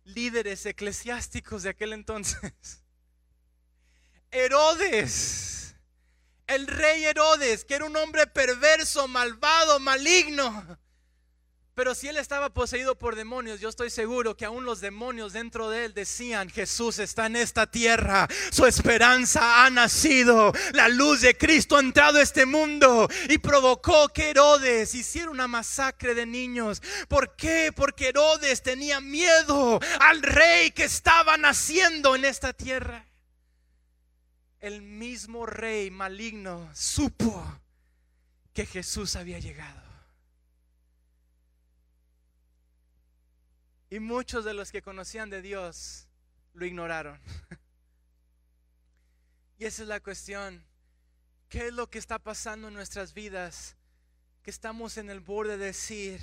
líderes 0.05 0.65
eclesiásticos 0.67 1.63
de 1.63 1.71
aquel 1.71 1.93
entonces. 1.93 2.53
Herodes, 4.31 5.75
el 6.47 6.67
rey 6.67 7.05
Herodes, 7.05 7.65
que 7.65 7.75
era 7.75 7.85
un 7.85 7.97
hombre 7.97 8.27
perverso, 8.27 9.09
malvado, 9.09 9.81
maligno, 9.81 10.79
pero 11.81 11.95
si 11.95 12.09
él 12.09 12.19
estaba 12.19 12.51
poseído 12.51 12.95
por 12.95 13.17
demonios, 13.17 13.59
yo 13.59 13.71
estoy 13.71 13.89
seguro 13.89 14.37
que 14.37 14.45
aún 14.45 14.67
los 14.67 14.83
demonios 14.83 15.33
dentro 15.33 15.71
de 15.71 15.87
él 15.87 15.95
decían, 15.95 16.51
Jesús 16.51 16.99
está 16.99 17.25
en 17.25 17.37
esta 17.37 17.71
tierra, 17.71 18.29
su 18.51 18.67
esperanza 18.67 19.65
ha 19.65 19.71
nacido, 19.71 20.53
la 20.75 20.91
luz 20.91 21.23
de 21.23 21.39
Cristo 21.39 21.79
ha 21.79 21.81
entrado 21.81 22.19
a 22.19 22.23
este 22.23 22.45
mundo 22.45 23.09
y 23.31 23.39
provocó 23.39 24.11
que 24.11 24.29
Herodes 24.29 24.95
hiciera 24.95 25.31
una 25.31 25.49
masacre 25.49 26.15
de 26.15 26.27
niños. 26.27 26.83
¿Por 27.09 27.35
qué? 27.35 27.73
Porque 27.75 28.09
Herodes 28.09 28.63
tenía 28.63 29.01
miedo 29.01 29.81
al 30.01 30.21
rey 30.21 30.73
que 30.73 30.85
estaba 30.85 31.39
naciendo 31.39 32.15
en 32.15 32.27
esta 32.27 32.53
tierra. 32.53 33.07
El 34.59 34.83
mismo 34.83 35.47
rey 35.47 35.91
maligno 35.91 36.69
supo 36.75 37.43
que 38.53 38.67
Jesús 38.67 39.17
había 39.17 39.39
llegado. 39.39 39.90
Y 43.91 43.99
muchos 43.99 44.45
de 44.45 44.55
los 44.55 44.71
que 44.71 44.83
conocían 44.83 45.31
de 45.31 45.43
Dios 45.43 46.07
lo 46.55 46.65
ignoraron. 46.65 47.21
Y 49.59 49.67
esa 49.67 49.83
es 49.83 49.89
la 49.89 50.01
cuestión. 50.01 50.65
¿Qué 51.51 51.67
es 51.67 51.75
lo 51.75 51.91
que 51.91 51.99
está 51.99 52.19
pasando 52.19 52.69
en 52.69 52.75
nuestras 52.75 53.13
vidas? 53.13 53.77
Que 54.43 54.51
estamos 54.51 54.97
en 54.97 55.11
el 55.11 55.21
borde 55.21 55.59
de 55.59 55.67
decir, 55.67 56.21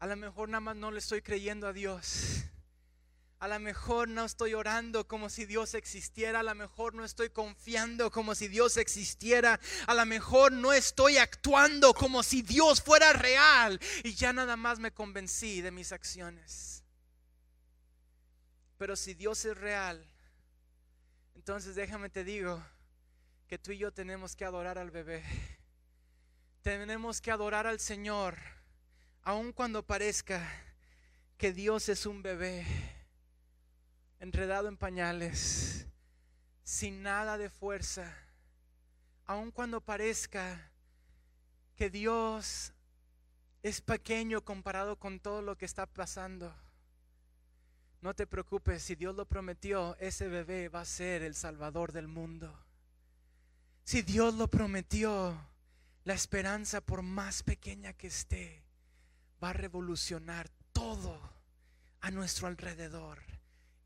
a 0.00 0.06
lo 0.06 0.16
mejor 0.16 0.48
nada 0.48 0.60
más 0.60 0.76
no 0.76 0.90
le 0.90 0.98
estoy 0.98 1.22
creyendo 1.22 1.68
a 1.68 1.72
Dios. 1.72 2.42
A 3.40 3.46
lo 3.46 3.60
mejor 3.60 4.08
no 4.08 4.24
estoy 4.24 4.54
orando 4.54 5.06
como 5.06 5.30
si 5.30 5.44
Dios 5.46 5.74
existiera, 5.74 6.40
a 6.40 6.42
lo 6.42 6.56
mejor 6.56 6.94
no 6.94 7.04
estoy 7.04 7.30
confiando 7.30 8.10
como 8.10 8.34
si 8.34 8.48
Dios 8.48 8.76
existiera, 8.76 9.60
a 9.86 9.94
lo 9.94 10.04
mejor 10.06 10.50
no 10.50 10.72
estoy 10.72 11.18
actuando 11.18 11.94
como 11.94 12.24
si 12.24 12.42
Dios 12.42 12.82
fuera 12.82 13.12
real 13.12 13.78
y 14.02 14.14
ya 14.14 14.32
nada 14.32 14.56
más 14.56 14.80
me 14.80 14.90
convencí 14.90 15.60
de 15.60 15.70
mis 15.70 15.92
acciones. 15.92 16.82
Pero 18.76 18.96
si 18.96 19.14
Dios 19.14 19.44
es 19.44 19.56
real, 19.56 20.04
entonces 21.36 21.76
déjame 21.76 22.10
te 22.10 22.24
digo 22.24 22.60
que 23.46 23.56
tú 23.56 23.70
y 23.70 23.78
yo 23.78 23.92
tenemos 23.92 24.34
que 24.34 24.44
adorar 24.44 24.78
al 24.78 24.90
bebé. 24.90 25.22
Tenemos 26.62 27.20
que 27.20 27.30
adorar 27.30 27.68
al 27.68 27.78
Señor, 27.78 28.36
aun 29.22 29.52
cuando 29.52 29.86
parezca 29.86 30.44
que 31.36 31.52
Dios 31.52 31.88
es 31.88 32.04
un 32.04 32.20
bebé 32.20 32.66
enredado 34.20 34.68
en 34.68 34.76
pañales, 34.76 35.86
sin 36.64 37.02
nada 37.02 37.38
de 37.38 37.50
fuerza, 37.50 38.14
aun 39.24 39.50
cuando 39.50 39.80
parezca 39.80 40.70
que 41.76 41.90
Dios 41.90 42.72
es 43.62 43.80
pequeño 43.80 44.44
comparado 44.44 44.98
con 44.98 45.20
todo 45.20 45.42
lo 45.42 45.56
que 45.56 45.64
está 45.64 45.86
pasando. 45.86 46.54
No 48.00 48.14
te 48.14 48.26
preocupes, 48.26 48.82
si 48.82 48.94
Dios 48.94 49.14
lo 49.16 49.26
prometió, 49.26 49.96
ese 49.98 50.28
bebé 50.28 50.68
va 50.68 50.82
a 50.82 50.84
ser 50.84 51.22
el 51.22 51.34
Salvador 51.34 51.92
del 51.92 52.08
mundo. 52.08 52.56
Si 53.84 54.02
Dios 54.02 54.34
lo 54.34 54.48
prometió, 54.48 55.36
la 56.04 56.14
esperanza, 56.14 56.80
por 56.80 57.02
más 57.02 57.42
pequeña 57.42 57.92
que 57.92 58.06
esté, 58.06 58.62
va 59.42 59.50
a 59.50 59.54
revolucionar 59.54 60.48
todo 60.72 61.20
a 62.00 62.10
nuestro 62.10 62.46
alrededor. 62.46 63.18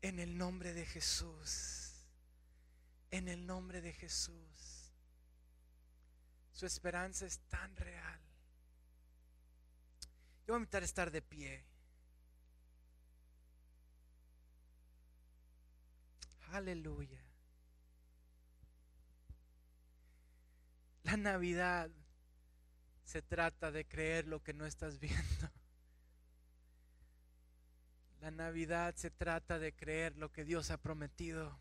En 0.03 0.19
el 0.19 0.37
nombre 0.37 0.73
de 0.73 0.85
Jesús. 0.85 1.93
En 3.09 3.29
el 3.29 3.47
nombre 3.47 3.79
de 3.79 3.93
Jesús. 3.93 4.91
Su 6.51 6.65
esperanza 6.65 7.25
es 7.25 7.39
tan 7.47 7.73
real. 7.77 8.19
Yo 10.45 10.53
voy 10.53 10.55
a 10.55 10.57
invitar 10.57 10.81
a 10.81 10.85
estar 10.85 11.09
de 11.09 11.21
pie. 11.21 11.65
Aleluya. 16.51 17.23
La 21.03 21.15
Navidad 21.15 21.89
se 23.05 23.21
trata 23.21 23.71
de 23.71 23.85
creer 23.85 24.27
lo 24.27 24.43
que 24.43 24.53
no 24.53 24.65
estás 24.65 24.99
viendo. 24.99 25.52
La 28.23 28.31
Navidad 28.31 28.95
se 28.95 29.11
trata 29.11 29.59
de 29.59 29.75
creer 29.75 30.15
lo 30.15 30.31
que 30.31 30.45
Dios 30.45 30.71
ha 30.71 30.77
prometido 30.77 31.59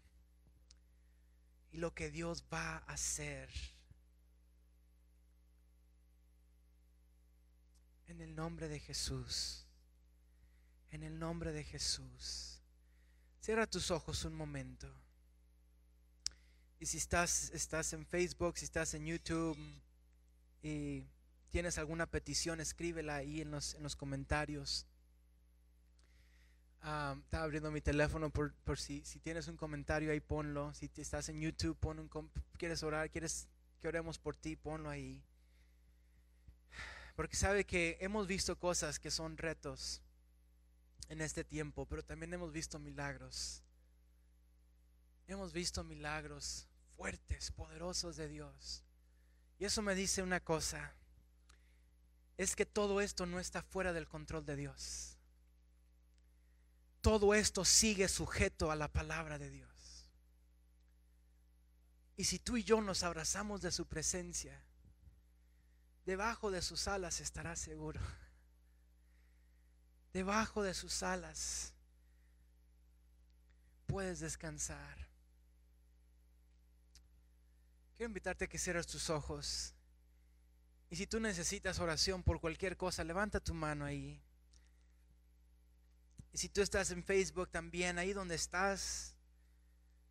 y 1.72 1.79
lo 1.79 1.92
que 1.92 2.09
Dios 2.09 2.44
va 2.55 2.77
a 2.77 2.92
hacer. 2.92 3.51
En 8.07 8.20
el 8.20 8.37
nombre 8.37 8.68
de 8.68 8.79
Jesús. 8.79 9.66
En 10.92 11.03
el 11.03 11.18
nombre 11.18 11.51
de 11.51 11.64
Jesús. 11.64 12.62
Cierra 13.40 13.66
tus 13.66 13.90
ojos 13.90 14.25
un 14.25 14.35
momento. 14.37 14.88
Y 16.79 16.87
si 16.87 16.98
estás, 16.98 17.51
estás 17.51 17.92
en 17.92 18.07
Facebook, 18.07 18.57
si 18.57 18.66
estás 18.66 18.94
en 18.94 19.07
YouTube 19.07 19.59
y 20.62 21.09
tienes 21.51 21.77
alguna 21.79 22.07
petición, 22.07 22.61
escríbela 22.61 23.16
ahí 23.16 23.40
en 23.40 23.51
los, 23.51 23.75
en 23.75 23.83
los 23.83 23.96
comentarios. 23.96 24.87
Ah, 26.85 27.14
estaba 27.16 27.45
abriendo 27.45 27.71
mi 27.71 27.81
teléfono 27.81 28.31
por, 28.31 28.53
si, 28.77 29.05
si, 29.05 29.21
tienes 29.21 29.47
un 29.47 29.57
comentario 29.57 30.11
ahí, 30.11 30.18
ponlo. 30.18 30.75
Si 30.75 30.90
estás 30.97 31.29
en 31.29 31.40
YouTube, 31.40 31.77
pon 31.79 32.01
un, 32.01 32.31
quieres 32.59 32.83
orar, 32.83 33.09
quieres 33.09 33.47
que 33.81 33.87
oremos 33.87 34.18
por 34.18 34.35
ti, 34.35 34.57
ponlo 34.57 34.90
ahí. 34.90 35.23
Porque 37.14 37.37
sabe 37.37 37.64
que 37.64 37.99
hemos 38.01 38.27
visto 38.27 38.59
cosas 38.59 38.99
que 38.99 39.12
son 39.12 39.37
retos 39.37 40.03
en 41.09 41.21
este 41.21 41.45
tiempo, 41.45 41.87
pero 41.87 42.03
también 42.03 42.35
hemos 42.35 42.51
visto 42.51 42.81
milagros. 42.81 43.62
Hemos 45.29 45.53
visto 45.53 45.85
milagros 45.85 46.66
fuertes, 46.97 47.53
poderosos 47.53 48.16
de 48.16 48.27
Dios. 48.27 48.83
Y 49.61 49.66
eso 49.66 49.83
me 49.83 49.95
dice 49.95 50.21
una 50.21 50.40
cosa, 50.40 50.97
es 52.38 52.57
que 52.57 52.66
todo 52.66 53.01
esto 53.01 53.25
no 53.25 53.38
está 53.38 53.62
fuera 53.62 53.92
del 53.92 54.09
control 54.09 54.45
de 54.45 54.57
Dios 54.57 55.12
todo 57.02 57.34
esto 57.34 57.64
sigue 57.64 58.08
sujeto 58.08 58.70
a 58.70 58.76
la 58.76 58.88
palabra 58.88 59.36
de 59.38 59.50
Dios. 59.50 59.70
Y 62.16 62.24
si 62.24 62.38
tú 62.38 62.56
y 62.56 62.62
yo 62.62 62.80
nos 62.80 63.02
abrazamos 63.02 63.60
de 63.60 63.72
su 63.72 63.86
presencia, 63.86 64.58
debajo 66.06 66.50
de 66.50 66.62
sus 66.62 66.86
alas 66.86 67.20
estarás 67.20 67.58
seguro. 67.58 68.00
Debajo 70.12 70.62
de 70.62 70.74
sus 70.74 71.02
alas 71.02 71.74
puedes 73.86 74.20
descansar. 74.20 75.08
Quiero 77.96 78.10
invitarte 78.10 78.44
a 78.44 78.48
que 78.48 78.58
cierres 78.58 78.86
tus 78.86 79.10
ojos. 79.10 79.74
Y 80.90 80.96
si 80.96 81.06
tú 81.06 81.18
necesitas 81.18 81.80
oración 81.80 82.22
por 82.22 82.40
cualquier 82.40 82.76
cosa, 82.76 83.02
levanta 83.02 83.40
tu 83.40 83.54
mano 83.54 83.84
ahí. 83.84 84.22
Y 86.33 86.38
si 86.38 86.49
tú 86.49 86.62
estás 86.62 86.90
en 86.90 87.05
Facebook 87.05 87.51
también, 87.51 87.99
ahí 87.99 88.14
donde 88.14 88.35
estás, 88.35 89.14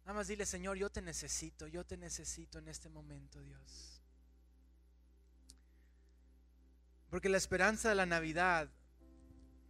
nada 0.06 0.14
más 0.14 0.28
dile, 0.28 0.46
Señor, 0.46 0.78
yo 0.78 0.90
te 0.92 1.02
necesito, 1.02 1.68
yo 1.68 1.84
te 1.84 1.98
necesito 1.98 2.60
en 2.60 2.68
este 2.68 2.90
momento, 2.90 3.42
Dios. 3.42 4.02
Porque 7.10 7.28
la 7.28 7.38
esperanza 7.38 7.90
de 7.90 7.96
la 7.96 8.06
Navidad 8.06 8.70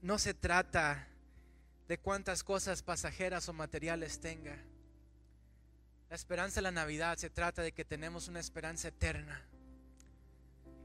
no 0.01 0.19
se 0.19 0.33
trata 0.33 1.07
de 1.87 1.97
cuántas 1.97 2.43
cosas 2.43 2.83
pasajeras 2.83 3.47
o 3.47 3.53
materiales 3.53 4.19
tenga. 4.19 4.57
La 6.09 6.15
esperanza 6.15 6.55
de 6.55 6.63
la 6.63 6.71
Navidad 6.71 7.17
se 7.17 7.29
trata 7.29 7.61
de 7.61 7.71
que 7.71 7.85
tenemos 7.85 8.27
una 8.27 8.41
esperanza 8.41 8.89
eterna 8.89 9.41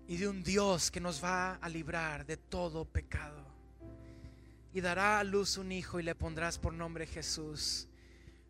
y 0.06 0.16
de 0.16 0.28
un 0.28 0.44
Dios 0.44 0.92
que 0.92 1.00
nos 1.00 1.22
va 1.22 1.56
a 1.56 1.68
librar 1.68 2.24
de 2.24 2.36
todo 2.36 2.84
pecado 2.84 3.45
y 4.76 4.82
dará 4.82 5.18
a 5.18 5.24
luz 5.24 5.56
un 5.56 5.72
hijo 5.72 6.00
y 6.00 6.02
le 6.02 6.14
pondrás 6.14 6.58
por 6.58 6.74
nombre 6.74 7.06
Jesús, 7.06 7.88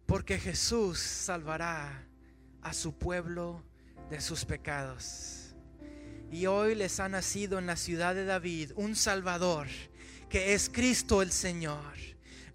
porque 0.06 0.40
Jesús 0.40 0.98
salvará 0.98 2.04
a 2.62 2.72
su 2.72 2.98
pueblo 2.98 3.62
de 4.10 4.20
sus 4.20 4.44
pecados. 4.44 5.54
Y 6.32 6.46
hoy 6.46 6.74
les 6.74 6.98
ha 6.98 7.08
nacido 7.08 7.60
en 7.60 7.66
la 7.66 7.76
ciudad 7.76 8.16
de 8.16 8.24
David 8.24 8.72
un 8.74 8.96
Salvador, 8.96 9.68
que 10.28 10.54
es 10.54 10.68
Cristo 10.68 11.22
el 11.22 11.30
Señor. 11.30 11.94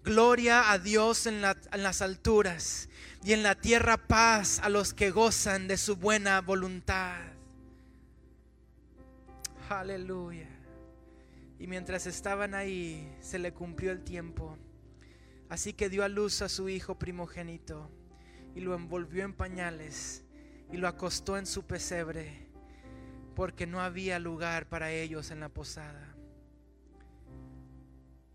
Gloria 0.04 0.70
a 0.70 0.78
Dios 0.78 1.24
en, 1.24 1.42
en, 1.42 1.82
las 1.82 2.02
alturas 2.02 2.90
y 3.24 3.32
en 3.32 3.42
la 3.42 3.54
tierra 3.54 3.96
paz 3.96 4.60
a 4.62 4.68
los 4.68 4.92
que 4.92 5.10
gozan 5.10 5.66
de 5.66 5.78
su 5.78 5.96
buena 5.96 6.42
voluntad. 6.42 7.22
Aleluya. 9.70 10.61
Y 11.62 11.68
mientras 11.68 12.08
estaban 12.08 12.54
ahí, 12.54 13.16
se 13.20 13.38
le 13.38 13.52
cumplió 13.52 13.92
el 13.92 14.02
tiempo. 14.02 14.58
Así 15.48 15.72
que 15.72 15.88
dio 15.88 16.02
a 16.02 16.08
luz 16.08 16.42
a 16.42 16.48
su 16.48 16.68
hijo 16.68 16.98
primogénito 16.98 17.88
y 18.56 18.62
lo 18.62 18.74
envolvió 18.74 19.24
en 19.24 19.32
pañales 19.32 20.24
y 20.72 20.76
lo 20.76 20.88
acostó 20.88 21.38
en 21.38 21.46
su 21.46 21.62
pesebre, 21.64 22.48
porque 23.36 23.68
no 23.68 23.80
había 23.80 24.18
lugar 24.18 24.68
para 24.68 24.90
ellos 24.90 25.30
en 25.30 25.38
la 25.38 25.50
posada. 25.50 26.16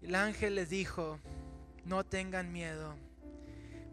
El 0.02 0.16
ángel 0.16 0.56
les 0.56 0.70
dijo, 0.70 1.20
no 1.84 2.06
tengan 2.06 2.54
miedo, 2.54 2.96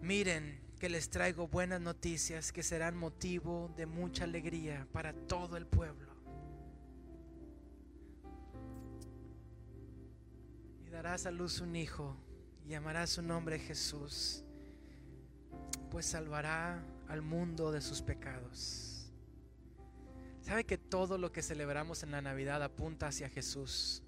miren 0.01 0.61
que 0.79 0.88
les 0.88 1.11
traigo 1.11 1.49
buenas 1.49 1.81
noticias 1.81 2.53
que 2.53 2.62
serán 2.62 2.97
motivo 2.97 3.75
de 3.77 3.87
mucha 3.87 4.23
alegría 4.23 4.87
para 4.92 5.12
todo 5.12 5.57
el 5.57 5.66
pueblo. 5.66 6.03
Darás 10.94 11.26
a 11.26 11.33
luz 11.33 11.61
un 11.61 11.74
hijo 11.74 12.16
y 12.64 12.68
llamará 12.68 13.04
su 13.09 13.20
nombre 13.20 13.59
Jesús, 13.59 14.44
pues 15.90 16.07
salvará 16.07 16.85
al 17.09 17.20
mundo 17.20 17.72
de 17.72 17.80
sus 17.80 18.00
pecados. 18.00 19.11
¿Sabe 20.40 20.62
que 20.62 20.78
todo 20.78 21.18
lo 21.18 21.33
que 21.33 21.42
celebramos 21.42 22.04
en 22.04 22.12
la 22.12 22.22
Navidad 22.22 22.62
apunta 22.62 23.09
hacia 23.09 23.28
Jesús? 23.28 24.04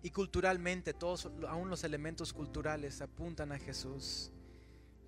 Y 0.00 0.10
culturalmente, 0.10 0.94
todos, 0.94 1.28
aún 1.48 1.70
los 1.70 1.82
elementos 1.82 2.32
culturales 2.32 3.02
apuntan 3.02 3.50
a 3.50 3.58
Jesús. 3.58 4.30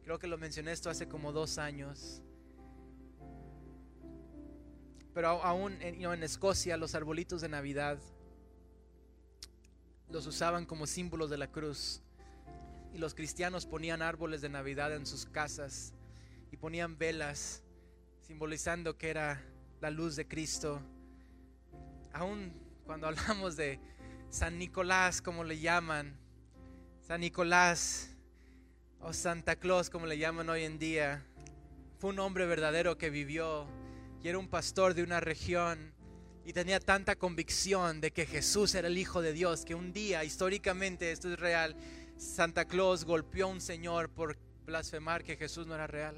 Creo 0.02 0.18
que 0.18 0.26
lo 0.26 0.36
mencioné 0.36 0.72
esto 0.72 0.90
hace 0.90 1.06
como 1.06 1.30
dos 1.30 1.58
años. 1.58 2.22
Pero 5.14 5.28
aún 5.44 5.80
en 5.80 6.22
Escocia 6.24 6.76
los 6.76 6.96
arbolitos 6.96 7.40
de 7.40 7.48
Navidad 7.48 8.00
los 10.10 10.26
usaban 10.26 10.66
como 10.66 10.86
símbolos 10.86 11.30
de 11.30 11.38
la 11.38 11.50
cruz. 11.50 12.02
Y 12.92 12.98
los 12.98 13.14
cristianos 13.14 13.66
ponían 13.66 14.02
árboles 14.02 14.40
de 14.40 14.48
Navidad 14.48 14.94
en 14.94 15.06
sus 15.06 15.26
casas 15.26 15.92
y 16.50 16.56
ponían 16.56 16.96
velas 16.96 17.62
simbolizando 18.22 18.96
que 18.96 19.10
era 19.10 19.44
la 19.80 19.90
luz 19.90 20.16
de 20.16 20.26
Cristo. 20.26 20.80
Aún 22.12 22.52
cuando 22.84 23.06
hablamos 23.08 23.56
de 23.56 23.80
San 24.30 24.58
Nicolás, 24.58 25.20
como 25.20 25.44
le 25.44 25.58
llaman, 25.58 26.16
San 27.02 27.20
Nicolás 27.20 28.10
o 29.00 29.12
Santa 29.12 29.56
Claus, 29.56 29.90
como 29.90 30.06
le 30.06 30.18
llaman 30.18 30.48
hoy 30.48 30.64
en 30.64 30.78
día, 30.78 31.24
fue 31.98 32.10
un 32.10 32.18
hombre 32.18 32.46
verdadero 32.46 32.98
que 32.98 33.10
vivió 33.10 33.66
y 34.22 34.28
era 34.28 34.38
un 34.38 34.48
pastor 34.48 34.94
de 34.94 35.02
una 35.02 35.20
región 35.20 35.92
y 36.48 36.54
tenía 36.54 36.80
tanta 36.80 37.14
convicción 37.16 38.00
de 38.00 38.10
que 38.10 38.24
Jesús 38.24 38.74
era 38.74 38.88
el 38.88 38.96
Hijo 38.96 39.20
de 39.20 39.34
Dios 39.34 39.66
que 39.66 39.74
un 39.74 39.92
día, 39.92 40.24
históricamente, 40.24 41.12
esto 41.12 41.30
es 41.30 41.38
real, 41.38 41.76
Santa 42.16 42.64
Claus 42.64 43.04
golpeó 43.04 43.44
a 43.44 43.48
un 43.50 43.60
señor 43.60 44.08
por 44.08 44.38
blasfemar 44.64 45.24
que 45.24 45.36
Jesús 45.36 45.66
no 45.66 45.74
era 45.74 45.86
real. 45.86 46.16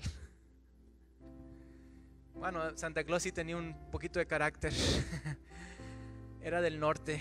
Bueno, 2.35 2.79
Santa 2.79 3.03
Claus 3.03 3.25
sí 3.25 3.33
tenía 3.33 3.57
un 3.57 3.91
poquito 3.91 4.21
de 4.21 4.27
carácter. 4.27 4.73
Era 6.45 6.61
del 6.61 6.79
norte. 6.79 7.21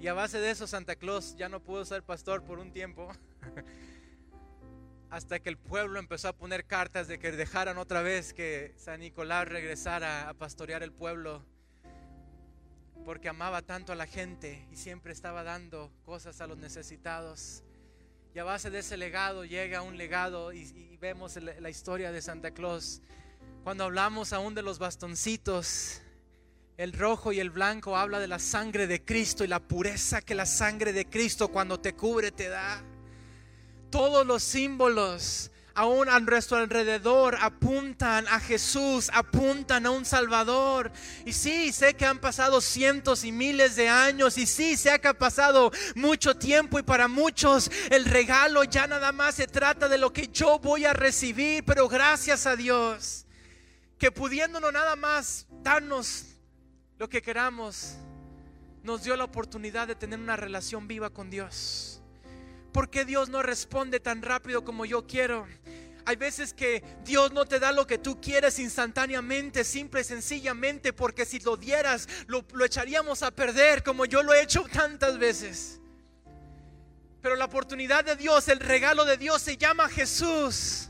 Y 0.00 0.06
a 0.06 0.14
base 0.14 0.40
de 0.40 0.52
eso 0.52 0.66
Santa 0.66 0.96
Claus 0.96 1.36
ya 1.36 1.50
no 1.50 1.60
pudo 1.60 1.84
ser 1.84 2.02
pastor 2.02 2.44
por 2.44 2.58
un 2.60 2.72
tiempo. 2.72 3.12
hasta 5.12 5.40
que 5.40 5.50
el 5.50 5.58
pueblo 5.58 5.98
empezó 6.00 6.28
a 6.28 6.32
poner 6.32 6.64
cartas 6.64 7.06
de 7.06 7.18
que 7.18 7.32
dejaran 7.32 7.76
otra 7.76 8.00
vez 8.00 8.32
que 8.32 8.72
San 8.78 9.00
Nicolás 9.00 9.46
regresara 9.46 10.26
a 10.26 10.32
pastorear 10.32 10.82
el 10.82 10.90
pueblo, 10.90 11.44
porque 13.04 13.28
amaba 13.28 13.60
tanto 13.60 13.92
a 13.92 13.94
la 13.94 14.06
gente 14.06 14.66
y 14.72 14.76
siempre 14.76 15.12
estaba 15.12 15.42
dando 15.42 15.92
cosas 16.06 16.40
a 16.40 16.46
los 16.46 16.56
necesitados. 16.56 17.62
Y 18.34 18.38
a 18.38 18.44
base 18.44 18.70
de 18.70 18.78
ese 18.78 18.96
legado 18.96 19.44
llega 19.44 19.82
un 19.82 19.98
legado 19.98 20.50
y, 20.50 20.96
vemos 20.98 21.36
la 21.36 21.68
historia 21.68 22.10
de 22.10 22.22
Santa 22.22 22.52
Claus. 22.52 23.02
Cuando 23.64 23.84
hablamos 23.84 24.32
aún 24.32 24.54
de 24.54 24.62
los 24.62 24.78
bastoncitos, 24.78 26.00
el 26.78 26.94
rojo 26.94 27.32
y 27.32 27.40
el 27.40 27.50
blanco 27.50 27.98
habla 27.98 28.18
de 28.18 28.28
la 28.28 28.38
sangre 28.38 28.86
de 28.86 29.04
Cristo 29.04 29.44
y 29.44 29.48
la 29.48 29.60
pureza 29.60 30.22
que 30.22 30.34
la 30.34 30.46
sangre 30.46 30.94
de 30.94 31.04
Cristo 31.04 31.48
cuando 31.48 31.78
te 31.78 31.92
cubre 31.92 32.30
te 32.30 32.48
da 32.48 32.82
todos 33.92 34.26
los 34.26 34.42
símbolos 34.42 35.52
aún 35.74 36.08
a 36.08 36.18
nuestro 36.20 36.56
alrededor 36.58 37.36
apuntan 37.40 38.26
a 38.28 38.40
Jesús, 38.40 39.10
apuntan 39.12 39.86
a 39.86 39.90
un 39.90 40.04
Salvador. 40.04 40.90
Y 41.24 41.32
sí, 41.32 41.72
sé 41.72 41.94
que 41.94 42.04
han 42.04 42.18
pasado 42.18 42.60
cientos 42.60 43.24
y 43.24 43.32
miles 43.32 43.76
de 43.76 43.88
años 43.88 44.38
y 44.38 44.46
sí, 44.46 44.76
sé 44.76 45.00
que 45.00 45.08
ha 45.08 45.18
pasado 45.18 45.70
mucho 45.94 46.36
tiempo 46.36 46.78
y 46.78 46.82
para 46.82 47.06
muchos 47.08 47.70
el 47.90 48.04
regalo 48.04 48.64
ya 48.64 48.86
nada 48.86 49.12
más 49.12 49.36
se 49.36 49.46
trata 49.46 49.88
de 49.88 49.98
lo 49.98 50.12
que 50.12 50.28
yo 50.28 50.58
voy 50.58 50.84
a 50.84 50.92
recibir, 50.92 51.64
pero 51.64 51.88
gracias 51.88 52.46
a 52.46 52.56
Dios 52.56 53.26
que 53.98 54.10
pudiéndonos 54.10 54.72
nada 54.72 54.96
más 54.96 55.46
darnos 55.62 56.24
lo 56.98 57.08
que 57.08 57.22
queramos, 57.22 57.94
nos 58.82 59.04
dio 59.04 59.16
la 59.16 59.24
oportunidad 59.24 59.86
de 59.86 59.94
tener 59.94 60.18
una 60.18 60.36
relación 60.36 60.88
viva 60.88 61.10
con 61.10 61.30
Dios. 61.30 62.01
¿Por 62.72 62.88
qué 62.88 63.04
Dios 63.04 63.28
no 63.28 63.42
responde 63.42 64.00
tan 64.00 64.22
rápido 64.22 64.64
como 64.64 64.84
yo 64.86 65.06
quiero? 65.06 65.46
Hay 66.04 66.16
veces 66.16 66.52
que 66.52 66.82
Dios 67.04 67.32
no 67.32 67.44
te 67.44 67.60
da 67.60 67.70
lo 67.70 67.86
que 67.86 67.98
tú 67.98 68.20
quieres 68.20 68.58
instantáneamente, 68.58 69.62
simple 69.62 70.00
y 70.00 70.04
sencillamente, 70.04 70.92
porque 70.92 71.24
si 71.24 71.38
lo 71.40 71.56
dieras, 71.56 72.08
lo, 72.26 72.44
lo, 72.54 72.64
echaríamos 72.64 73.22
a 73.22 73.30
perder, 73.30 73.82
como 73.82 74.04
yo 74.04 74.22
lo 74.22 74.34
he 74.34 74.42
hecho 74.42 74.64
tantas 74.72 75.18
veces. 75.18 75.80
Pero 77.20 77.36
la 77.36 77.44
oportunidad 77.44 78.04
de 78.04 78.16
Dios, 78.16 78.48
el 78.48 78.58
regalo 78.58 79.04
de 79.04 79.16
Dios 79.16 79.42
se 79.42 79.56
llama 79.56 79.88
Jesús. 79.88 80.88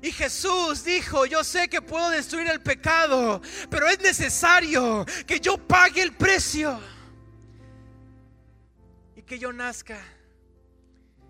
Y 0.00 0.12
Jesús 0.12 0.84
dijo, 0.84 1.26
yo 1.26 1.42
sé 1.42 1.68
que 1.68 1.82
puedo 1.82 2.08
destruir 2.08 2.48
el 2.48 2.62
pecado, 2.62 3.42
pero 3.68 3.88
es 3.88 3.98
necesario 4.00 5.04
que 5.26 5.40
yo 5.40 5.58
pague 5.58 6.00
el 6.00 6.12
precio 6.14 6.80
y 9.16 9.22
que 9.22 9.38
yo 9.38 9.52
nazca 9.52 10.00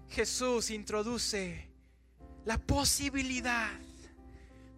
Jesús 0.09 0.71
introduce 0.71 1.69
la 2.45 2.59
posibilidad 2.59 3.71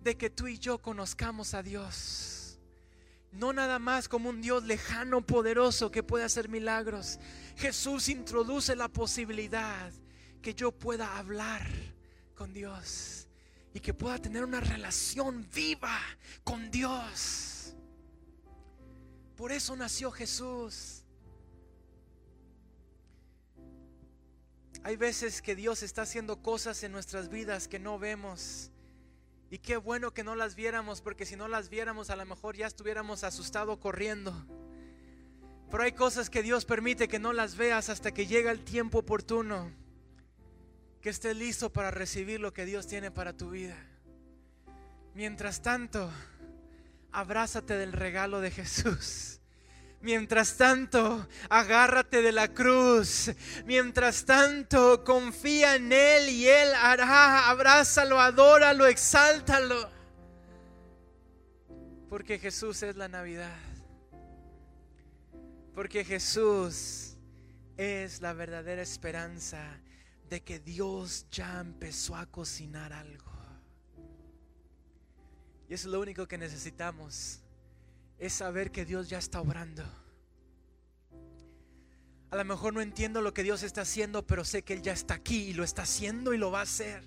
de 0.03 0.17
que 0.17 0.31
tú 0.31 0.49
y 0.49 0.59
yo 0.59 0.79
conozcamos 0.79 1.55
a 1.55 1.63
Dios. 1.63 2.59
No 3.33 3.53
nada 3.53 3.79
más 3.79 4.09
como 4.09 4.29
un 4.29 4.41
Dios 4.41 4.65
lejano, 4.65 5.25
poderoso 5.25 5.91
que 5.91 6.03
puede 6.03 6.25
hacer 6.25 6.49
milagros. 6.49 7.21
Jesús 7.57 8.09
introduce 8.09 8.75
la 8.75 8.89
posibilidad 8.89 9.93
que 10.43 10.55
yo 10.55 10.73
pueda 10.73 11.17
hablar 11.17 11.65
con 12.35 12.53
Dios 12.53 13.29
y 13.73 13.81
que 13.81 13.95
pueda 13.95 14.19
tener 14.19 14.43
una 14.43 14.61
relación 14.61 15.47
viva 15.55 15.99
con 16.43 16.71
Dios. 16.71 17.75
Por 19.37 19.53
eso 19.53 19.77
nació 19.77 20.11
Jesús. 20.11 21.00
Hay 24.83 24.97
veces 24.97 25.43
que 25.43 25.55
Dios 25.55 25.83
está 25.83 26.03
haciendo 26.03 26.43
cosas 26.43 26.83
en 26.83 26.93
nuestras 26.93 27.29
vidas 27.29 27.69
que 27.69 27.79
no 27.79 27.99
vemos. 27.99 28.71
Y 29.51 29.59
qué 29.59 29.77
bueno 29.77 30.15
que 30.15 30.25
no 30.25 30.35
las 30.35 30.55
viéramos, 30.55 31.03
porque 31.03 31.27
si 31.27 31.37
no 31.37 31.49
las 31.49 31.69
viéramos 31.69 32.09
a 32.09 32.17
lo 32.17 32.25
mejor 32.25 32.57
ya 32.57 32.67
estuviéramos 32.67 33.25
asustados 33.25 33.79
corriendo. 33.79 34.33
Pero 35.71 35.83
hay 35.83 35.93
cosas 35.93 36.31
que 36.31 36.43
Dios 36.43 36.65
permite 36.65 37.09
que 37.09 37.19
no 37.19 37.33
las 37.33 37.57
veas 37.57 37.91
hasta 37.91 38.13
que 38.13 38.27
llega 38.27 38.51
el 38.51 38.65
tiempo 38.65 38.99
oportuno. 38.99 39.71
Que 41.03 41.11
estés 41.11 41.37
listo 41.37 41.73
para 41.73 41.91
recibir 41.91 42.41
lo 42.41 42.53
que 42.53 42.65
Dios 42.65 42.87
tiene 42.87 43.11
para 43.11 43.37
tu 43.37 43.51
vida. 43.51 43.77
Mientras 45.15 45.63
tanto, 45.63 46.11
abrázate 47.13 47.77
del 47.77 47.93
regalo 47.93 48.41
de 48.41 48.51
Jesús. 48.51 49.40
Mientras 50.03 50.57
tanto, 50.57 51.29
agárrate 51.51 52.23
de 52.23 52.33
la 52.33 52.49
cruz. 52.49 53.31
Mientras 53.67 54.25
tanto, 54.25 55.05
confía 55.05 55.77
en 55.77 55.93
Él 55.93 56.31
y 56.31 56.49
Él 56.49 56.73
hará. 56.75 57.51
Abrázalo, 57.51 58.19
adóralo, 58.19 58.87
exáltalo. 58.87 59.91
Porque 62.09 62.39
Jesús 62.39 62.83
es 62.83 62.97
la 62.97 63.09
Navidad. 63.09 63.59
Porque 65.75 66.03
Jesús 66.03 67.17
es 67.77 68.23
la 68.23 68.33
verdadera 68.33 68.83
esperanza 68.83 69.81
de 70.31 70.43
que 70.43 70.61
Dios 70.61 71.27
ya 71.31 71.61
empezó 71.61 72.17
a 72.17 72.25
cocinar 72.25 72.93
algo. 72.95 73.31
Y 75.69 75.75
es 75.75 75.85
lo 75.85 76.01
único 76.01 76.27
que 76.27 76.39
necesitamos 76.39 77.41
es 78.21 78.35
saber 78.35 78.71
que 78.71 78.85
Dios 78.85 79.09
ya 79.09 79.19
está 79.19 79.41
obrando. 79.41 79.83
A 82.31 82.37
lo 82.37 82.45
mejor 82.45 82.75
no 82.75 82.81
entiendo 82.81 83.23
lo 83.23 83.35
que 83.35 83.43
Dios 83.43 83.65
está 83.65 83.81
haciendo, 83.81 84.27
pero 84.27 84.45
sé 84.45 84.63
que 84.63 84.75
Él 84.75 84.83
ya 84.83 84.93
está 84.93 85.15
aquí 85.15 85.49
y 85.49 85.53
lo 85.55 85.65
está 85.65 85.83
haciendo 85.83 86.33
y 86.33 86.39
lo 86.39 86.53
va 86.53 86.61
a 86.61 86.63
hacer. 86.63 87.03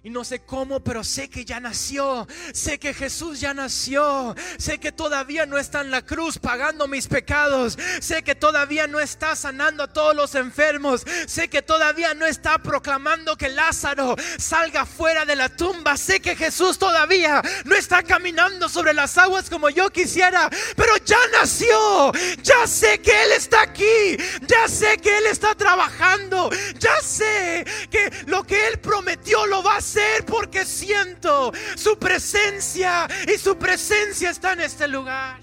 Y 0.00 0.10
no 0.10 0.22
sé 0.24 0.38
cómo, 0.38 0.78
pero 0.78 1.02
sé 1.02 1.28
que 1.28 1.44
ya 1.44 1.58
nació. 1.58 2.28
Sé 2.52 2.78
que 2.78 2.94
Jesús 2.94 3.40
ya 3.40 3.52
nació. 3.52 4.36
Sé 4.56 4.78
que 4.78 4.92
todavía 4.92 5.44
no 5.44 5.58
está 5.58 5.80
en 5.80 5.90
la 5.90 6.02
cruz 6.02 6.38
pagando 6.38 6.86
mis 6.86 7.08
pecados. 7.08 7.76
Sé 8.00 8.22
que 8.22 8.36
todavía 8.36 8.86
no 8.86 9.00
está 9.00 9.34
sanando 9.34 9.82
a 9.82 9.92
todos 9.92 10.14
los 10.14 10.36
enfermos. 10.36 11.04
Sé 11.26 11.48
que 11.48 11.62
todavía 11.62 12.14
no 12.14 12.26
está 12.26 12.58
proclamando 12.58 13.36
que 13.36 13.48
Lázaro 13.48 14.14
salga 14.38 14.86
fuera 14.86 15.24
de 15.24 15.34
la 15.34 15.48
tumba. 15.48 15.96
Sé 15.96 16.20
que 16.20 16.36
Jesús 16.36 16.78
todavía 16.78 17.42
no 17.64 17.74
está 17.74 18.04
caminando 18.04 18.68
sobre 18.68 18.94
las 18.94 19.18
aguas 19.18 19.50
como 19.50 19.68
yo 19.68 19.90
quisiera. 19.90 20.48
Pero 20.76 20.96
ya 21.04 21.18
nació. 21.32 22.12
Ya 22.44 22.68
sé 22.68 23.00
que 23.00 23.24
Él 23.24 23.32
está 23.32 23.62
aquí. 23.62 24.16
Ya 24.46 24.68
sé 24.68 24.96
que 24.98 25.18
Él 25.18 25.26
está 25.26 25.56
trabajando. 25.56 26.50
Ya 26.78 27.00
sé 27.02 27.66
que 27.90 28.12
lo 28.26 28.44
que 28.44 28.68
Él 28.68 28.78
prometió 28.78 29.44
lo 29.46 29.60
va 29.60 29.78
a 29.78 29.87
hacer 29.88 30.24
porque 30.26 30.64
siento 30.66 31.52
su 31.76 31.98
presencia 31.98 33.08
y 33.26 33.38
su 33.38 33.56
presencia 33.56 34.30
está 34.30 34.52
en 34.52 34.60
este 34.60 34.86
lugar. 34.86 35.40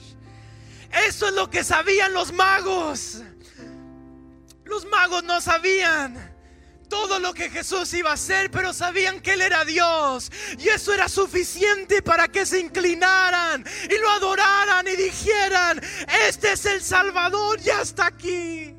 Eso 1.08 1.28
es 1.28 1.34
lo 1.34 1.50
que 1.50 1.64
sabían 1.64 2.14
los 2.14 2.32
magos. 2.32 3.22
Los 4.66 4.86
magos 4.86 5.24
no 5.24 5.42
sabían 5.42 6.34
todo 6.88 7.20
lo 7.20 7.34
que 7.34 7.50
Jesús 7.50 7.92
iba 7.94 8.12
a 8.12 8.14
hacer, 8.14 8.52
pero 8.52 8.72
sabían 8.72 9.20
que 9.20 9.34
Él 9.34 9.42
era 9.42 9.66
Dios. 9.66 10.32
Y 10.60 10.70
eso 10.70 10.94
era 10.94 11.10
suficiente 11.10 12.04
para 12.04 12.28
que 12.28 12.46
se 12.46 12.60
inclinaran 12.60 13.66
y 13.90 13.98
lo 13.98 14.10
adoraran 14.12 14.88
y 14.88 14.96
dijeran, 14.96 15.82
este 16.28 16.54
es 16.54 16.66
el 16.66 16.82
Salvador, 16.82 17.60
ya 17.60 17.82
está 17.82 18.08
aquí. 18.08 18.76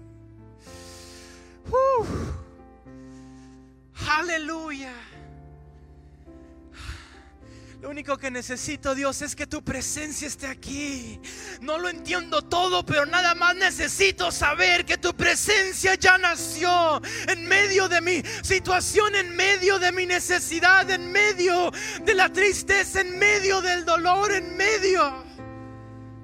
Aleluya. 4.09 4.95
Lo 7.81 7.91
único 7.91 8.17
que 8.17 8.31
necesito, 8.31 8.95
Dios, 8.95 9.21
es 9.21 9.37
que 9.37 9.47
tu 9.47 9.63
presencia 9.63 10.27
esté 10.27 10.47
aquí. 10.47 11.21
No 11.61 11.79
lo 11.79 11.89
entiendo 11.89 12.43
todo, 12.43 12.85
pero 12.85 13.05
nada 13.05 13.35
más 13.35 13.55
necesito 13.55 14.33
saber 14.33 14.85
que 14.87 14.97
tu 14.97 15.15
presencia 15.15 15.95
ya 15.95 16.17
nació 16.17 17.03
en 17.29 17.47
medio 17.47 17.89
de 17.89 18.01
mi 18.01 18.23
situación, 18.43 19.15
en 19.15 19.37
medio 19.37 19.79
de 19.79 19.93
mi 19.93 20.07
necesidad, 20.07 20.91
en 20.91 21.13
medio 21.13 21.71
de 22.03 22.15
la 22.15 22.33
tristeza, 22.33 23.03
en 23.03 23.19
medio 23.19 23.61
del 23.61 23.85
dolor, 23.85 24.33
en 24.33 24.57
medio 24.57 25.25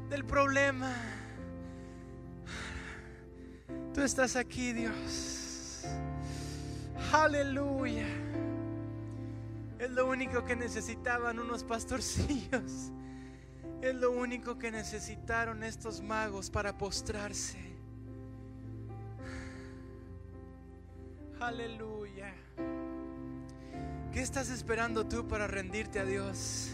del 0.09 0.25
problema. 0.25 0.91
Tú 3.95 4.01
estás 4.01 4.37
aquí, 4.37 4.73
Dios. 4.73 5.85
Aleluya. 7.13 8.22
Es 9.83 9.91
lo 9.91 10.07
único 10.07 10.45
que 10.45 10.55
necesitaban 10.55 11.41
unos 11.41 11.65
pastorcillos. 11.65 12.93
Es 13.81 13.95
lo 13.97 14.13
único 14.13 14.57
que 14.57 14.71
necesitaron 14.71 15.65
estos 15.65 16.01
magos 16.01 16.51
para 16.51 16.79
postrarse. 16.79 17.59
Aleluya. 21.41 22.33
¿Qué 24.13 24.21
estás 24.21 24.51
esperando 24.51 25.05
tú 25.05 25.27
para 25.27 25.49
rendirte 25.49 25.99
a 25.99 26.05
Dios? 26.05 26.71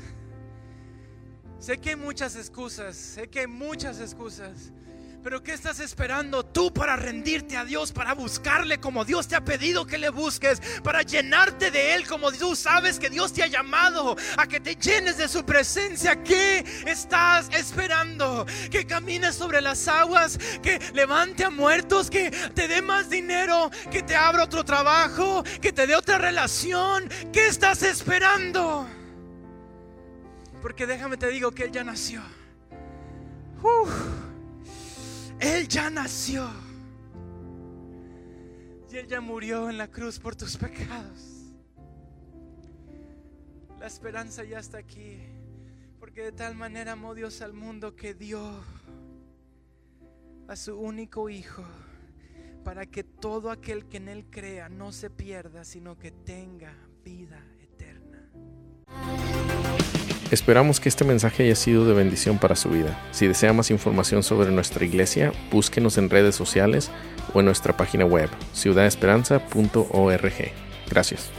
Sé 1.59 1.79
que 1.79 1.91
hay 1.91 1.97
muchas 1.97 2.37
excusas, 2.37 2.95
sé 2.95 3.31
que 3.31 3.41
hay 3.41 3.47
muchas 3.47 4.01
excusas. 4.01 4.71
Pero 5.29 5.43
¿qué 5.43 5.53
estás 5.53 5.79
esperando 5.79 6.43
tú 6.43 6.73
para 6.73 6.97
rendirte 6.97 7.59
a 7.59 7.67
Dios, 7.67 7.93
para 7.93 8.15
buscarle 8.15 8.81
como 8.81 9.05
Dios 9.05 9.29
te 9.29 9.37
ha 9.37 9.45
pedido 9.45 9.87
que 9.87 9.99
le 9.99 10.09
busques, 10.09 10.59
para 10.83 11.03
llenarte 11.03 11.71
de 11.71 11.93
Él 11.93 12.09
como 12.09 12.33
tú 12.33 12.57
sabes 12.57 12.99
que 12.99 13.11
Dios 13.11 13.35
te 13.35 13.43
ha 13.43 13.47
llamado 13.47 14.17
a 14.39 14.47
que 14.47 14.59
te 14.59 14.75
llenes 14.75 15.19
de 15.19 15.29
su 15.29 15.45
presencia? 15.45 16.23
¿Qué 16.23 16.65
estás 16.87 17.51
esperando? 17.53 18.47
Que 18.71 18.87
camines 18.87 19.35
sobre 19.35 19.61
las 19.61 19.87
aguas, 19.87 20.39
que 20.63 20.81
levante 20.95 21.45
a 21.45 21.51
muertos, 21.51 22.09
que 22.09 22.31
te 22.31 22.67
dé 22.67 22.81
más 22.81 23.11
dinero, 23.11 23.71
que 23.91 24.03
te 24.03 24.17
abra 24.17 24.45
otro 24.45 24.65
trabajo, 24.65 25.45
que 25.61 25.75
te 25.75 25.87
dé 25.87 25.95
otra 25.95 26.17
relación. 26.17 27.07
¿Qué 27.35 27.49
estás 27.49 27.83
esperando? 27.83 28.89
Porque 30.63 30.87
déjame 30.87 31.19
te 31.19 31.29
digo 31.29 31.51
que 31.51 31.65
Él 31.65 31.73
ya 31.73 31.85
nació. 31.85 32.23
Él 35.41 35.69
ya 35.69 35.91
nació. 35.91 36.49
Y 38.91 38.97
Él 38.97 39.07
ya 39.07 39.21
murió 39.21 39.69
en 39.69 39.79
la 39.79 39.89
cruz 39.89 40.19
por 40.19 40.35
tus 40.35 40.57
pecados. 40.57 41.53
La 43.79 43.87
esperanza 43.87 44.45
ya 44.45 44.59
está 44.59 44.79
aquí. 44.79 45.19
Porque 46.01 46.23
de 46.23 46.33
tal 46.33 46.55
manera 46.55 46.93
amó 46.93 47.15
Dios 47.15 47.43
al 47.43 47.53
mundo 47.53 47.95
que 47.95 48.15
dio 48.15 48.41
a 50.47 50.57
su 50.57 50.79
único 50.79 51.29
Hijo 51.29 51.65
para 52.65 52.87
que 52.87 53.03
todo 53.05 53.51
aquel 53.51 53.87
que 53.87 53.99
en 53.99 54.09
Él 54.09 54.27
crea 54.31 54.69
no 54.69 54.93
se 54.93 55.11
pierda, 55.11 55.65
sino 55.65 55.99
que 55.99 56.11
tenga 56.11 56.75
vida 57.05 57.43
Esperamos 60.31 60.79
que 60.79 60.91
este 60.91 61.05
mensaje 61.05 61.45
haya 61.45 61.55
sido 61.55 61.87
de 61.87 61.95
bendición 61.95 62.39
para 62.39 62.55
su 62.55 62.69
vida. 62.69 63.01
Si 63.13 63.27
desea 63.27 63.55
más 63.55 63.71
información 63.71 64.23
sobre 64.23 64.51
nuestra 64.51 64.85
iglesia, 64.85 65.33
búsquenos 65.51 65.97
en 65.97 66.11
redes 66.11 66.35
sociales 66.35 66.91
o 67.33 67.41
en 67.41 67.47
nuestra 67.47 67.77
página 67.77 68.05
web 68.05 68.29
ciudadesperanza.org. 68.53 70.53
Gracias. 70.91 71.31